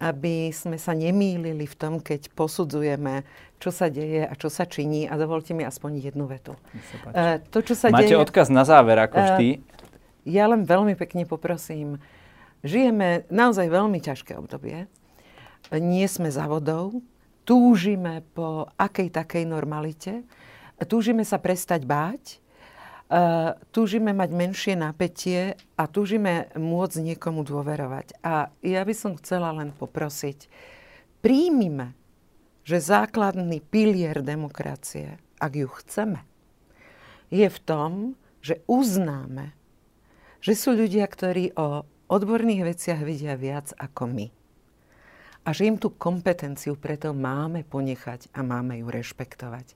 Aby 0.01 0.49
sme 0.49 0.81
sa 0.81 0.97
nemýlili 0.97 1.69
v 1.69 1.77
tom, 1.77 2.01
keď 2.01 2.33
posudzujeme, 2.33 3.23
čo 3.61 3.69
sa 3.69 3.93
deje 3.93 4.25
a 4.25 4.33
čo 4.33 4.49
sa 4.49 4.65
činí. 4.65 5.05
A 5.05 5.21
dovolte 5.21 5.53
mi 5.53 5.61
aspoň 5.61 6.01
jednu 6.01 6.25
vetu. 6.25 6.57
Uh, 7.13 7.37
to, 7.53 7.61
čo 7.61 7.77
sa 7.77 7.93
Máte 7.93 8.09
deje, 8.09 8.17
odkaz 8.17 8.49
na 8.49 8.65
záver, 8.65 8.97
ako 8.97 9.17
uh, 9.21 9.25
vždy. 9.37 9.49
Ja 10.25 10.49
len 10.49 10.65
veľmi 10.65 10.97
pekne 10.97 11.29
poprosím. 11.29 12.01
Žijeme 12.65 13.29
naozaj 13.29 13.69
veľmi 13.69 14.01
ťažké 14.01 14.41
obdobie. 14.41 14.89
Nie 15.69 16.09
sme 16.09 16.33
za 16.33 16.49
vodou. 16.49 17.05
Túžime 17.45 18.25
po 18.33 18.73
akej 18.81 19.13
takej 19.13 19.45
normalite. 19.45 20.25
Túžime 20.89 21.29
sa 21.29 21.37
prestať 21.37 21.85
báť 21.85 22.41
Uh, 22.41 22.50
túžime 23.75 24.15
mať 24.15 24.31
menšie 24.31 24.75
napätie 24.79 25.59
a 25.75 25.91
túžime 25.91 26.47
môcť 26.55 26.97
niekomu 27.03 27.43
dôverovať. 27.43 28.23
A 28.23 28.55
ja 28.63 28.83
by 28.87 28.95
som 28.95 29.19
chcela 29.19 29.51
len 29.51 29.75
poprosiť, 29.75 30.47
príjmime, 31.19 31.99
že 32.63 32.79
základný 32.79 33.59
pilier 33.67 34.23
demokracie, 34.23 35.19
ak 35.43 35.53
ju 35.59 35.69
chceme, 35.83 36.23
je 37.35 37.51
v 37.51 37.59
tom, 37.67 38.15
že 38.39 38.63
uznáme, 38.71 39.53
že 40.39 40.55
sú 40.55 40.73
ľudia, 40.79 41.05
ktorí 41.05 41.53
o 41.59 41.83
odborných 42.11 42.63
veciach 42.75 43.01
vidia 43.03 43.35
viac 43.35 43.75
ako 43.75 44.07
my. 44.07 44.27
A 45.41 45.57
že 45.57 45.67
im 45.67 45.81
tú 45.81 45.91
kompetenciu 45.91 46.77
preto 46.77 47.11
máme 47.17 47.65
ponechať 47.65 48.31
a 48.37 48.45
máme 48.45 48.81
ju 48.81 48.87
rešpektovať. 48.87 49.73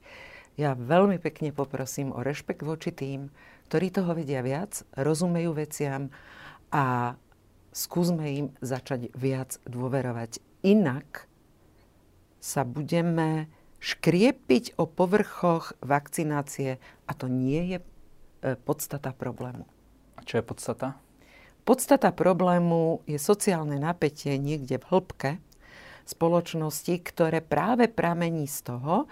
Ja 0.55 0.79
veľmi 0.79 1.19
pekne 1.19 1.51
poprosím 1.51 2.15
o 2.15 2.23
rešpekt 2.23 2.63
voči 2.63 2.95
tým, 2.95 3.31
ktorí 3.67 3.91
toho 3.91 4.15
vedia 4.15 4.39
viac, 4.39 4.87
rozumejú 4.95 5.51
veciam 5.51 6.15
a 6.71 7.17
skúsme 7.75 8.25
im 8.31 8.47
začať 8.63 9.11
viac 9.19 9.59
dôverovať. 9.67 10.39
Inak 10.63 11.27
sa 12.39 12.63
budeme 12.63 13.51
škriepiť 13.83 14.79
o 14.79 14.87
povrchoch 14.87 15.75
vakcinácie 15.83 16.79
a 17.05 17.13
to 17.13 17.27
nie 17.27 17.77
je 17.77 17.79
e, 17.81 17.85
podstata 18.55 19.11
problému. 19.11 19.67
A 20.15 20.21
čo 20.23 20.39
je 20.41 20.45
podstata? 20.47 20.97
Podstata 21.65 22.15
problému 22.15 23.03
je 23.11 23.19
sociálne 23.19 23.81
napätie 23.81 24.39
niekde 24.39 24.79
v 24.79 24.89
hĺbke 24.89 25.31
spoločnosti, 26.05 26.95
ktoré 27.01 27.41
práve 27.41 27.89
pramení 27.89 28.45
z 28.45 28.73
toho, 28.73 29.09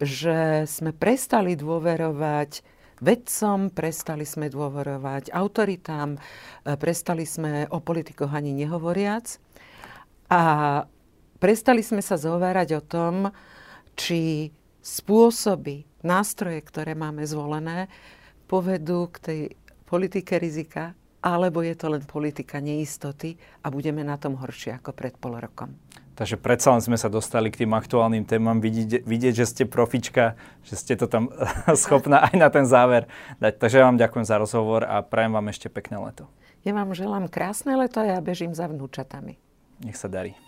že 0.00 0.68
sme 0.68 0.92
prestali 0.92 1.56
dôverovať 1.56 2.60
vedcom, 3.00 3.68
prestali 3.72 4.24
sme 4.24 4.48
dôverovať 4.48 5.32
autoritám, 5.32 6.16
e, 6.16 6.18
prestali 6.76 7.28
sme 7.28 7.68
o 7.68 7.80
politikoch 7.80 8.32
ani 8.32 8.56
nehovoriac 8.56 9.36
a 10.32 10.42
prestali 11.36 11.84
sme 11.84 12.00
sa 12.00 12.16
zhovárať 12.16 12.68
o 12.76 12.82
tom, 12.82 13.14
či 13.96 14.52
spôsoby, 14.80 15.84
nástroje, 16.04 16.60
ktoré 16.62 16.94
máme 16.94 17.24
zvolené, 17.26 17.90
povedú 18.46 19.10
k 19.10 19.16
tej 19.18 19.40
politike 19.84 20.38
rizika, 20.38 20.94
alebo 21.26 21.58
je 21.64 21.74
to 21.74 21.90
len 21.90 22.06
politika 22.06 22.62
neistoty 22.62 23.34
a 23.66 23.66
budeme 23.72 24.06
na 24.06 24.14
tom 24.14 24.38
horšie 24.38 24.78
ako 24.78 24.94
pred 24.94 25.18
pol 25.18 25.42
rokom. 25.42 25.74
Takže 26.16 26.40
predsa 26.40 26.72
len 26.72 26.80
sme 26.80 26.96
sa 26.96 27.12
dostali 27.12 27.52
k 27.52 27.64
tým 27.64 27.76
aktuálnym 27.76 28.24
témam. 28.24 28.56
Vidieť, 28.56 29.04
vidieť, 29.04 29.34
že 29.36 29.44
ste 29.44 29.62
profička, 29.68 30.32
že 30.64 30.74
ste 30.80 30.96
to 30.96 31.04
tam 31.04 31.28
schopná 31.84 32.24
aj 32.32 32.34
na 32.40 32.48
ten 32.48 32.64
záver 32.64 33.04
dať. 33.36 33.60
Takže 33.60 33.84
ja 33.84 33.84
vám 33.84 34.00
ďakujem 34.00 34.24
za 34.24 34.40
rozhovor 34.40 34.88
a 34.88 35.04
prajem 35.04 35.36
vám 35.36 35.52
ešte 35.52 35.68
pekné 35.68 36.00
leto. 36.00 36.24
Ja 36.64 36.72
vám 36.72 36.96
želám 36.96 37.28
krásne 37.28 37.76
leto 37.76 38.00
a 38.00 38.16
ja 38.16 38.18
bežím 38.24 38.56
za 38.56 38.64
vnúčatami. 38.64 39.36
Nech 39.84 40.00
sa 40.00 40.08
darí. 40.08 40.45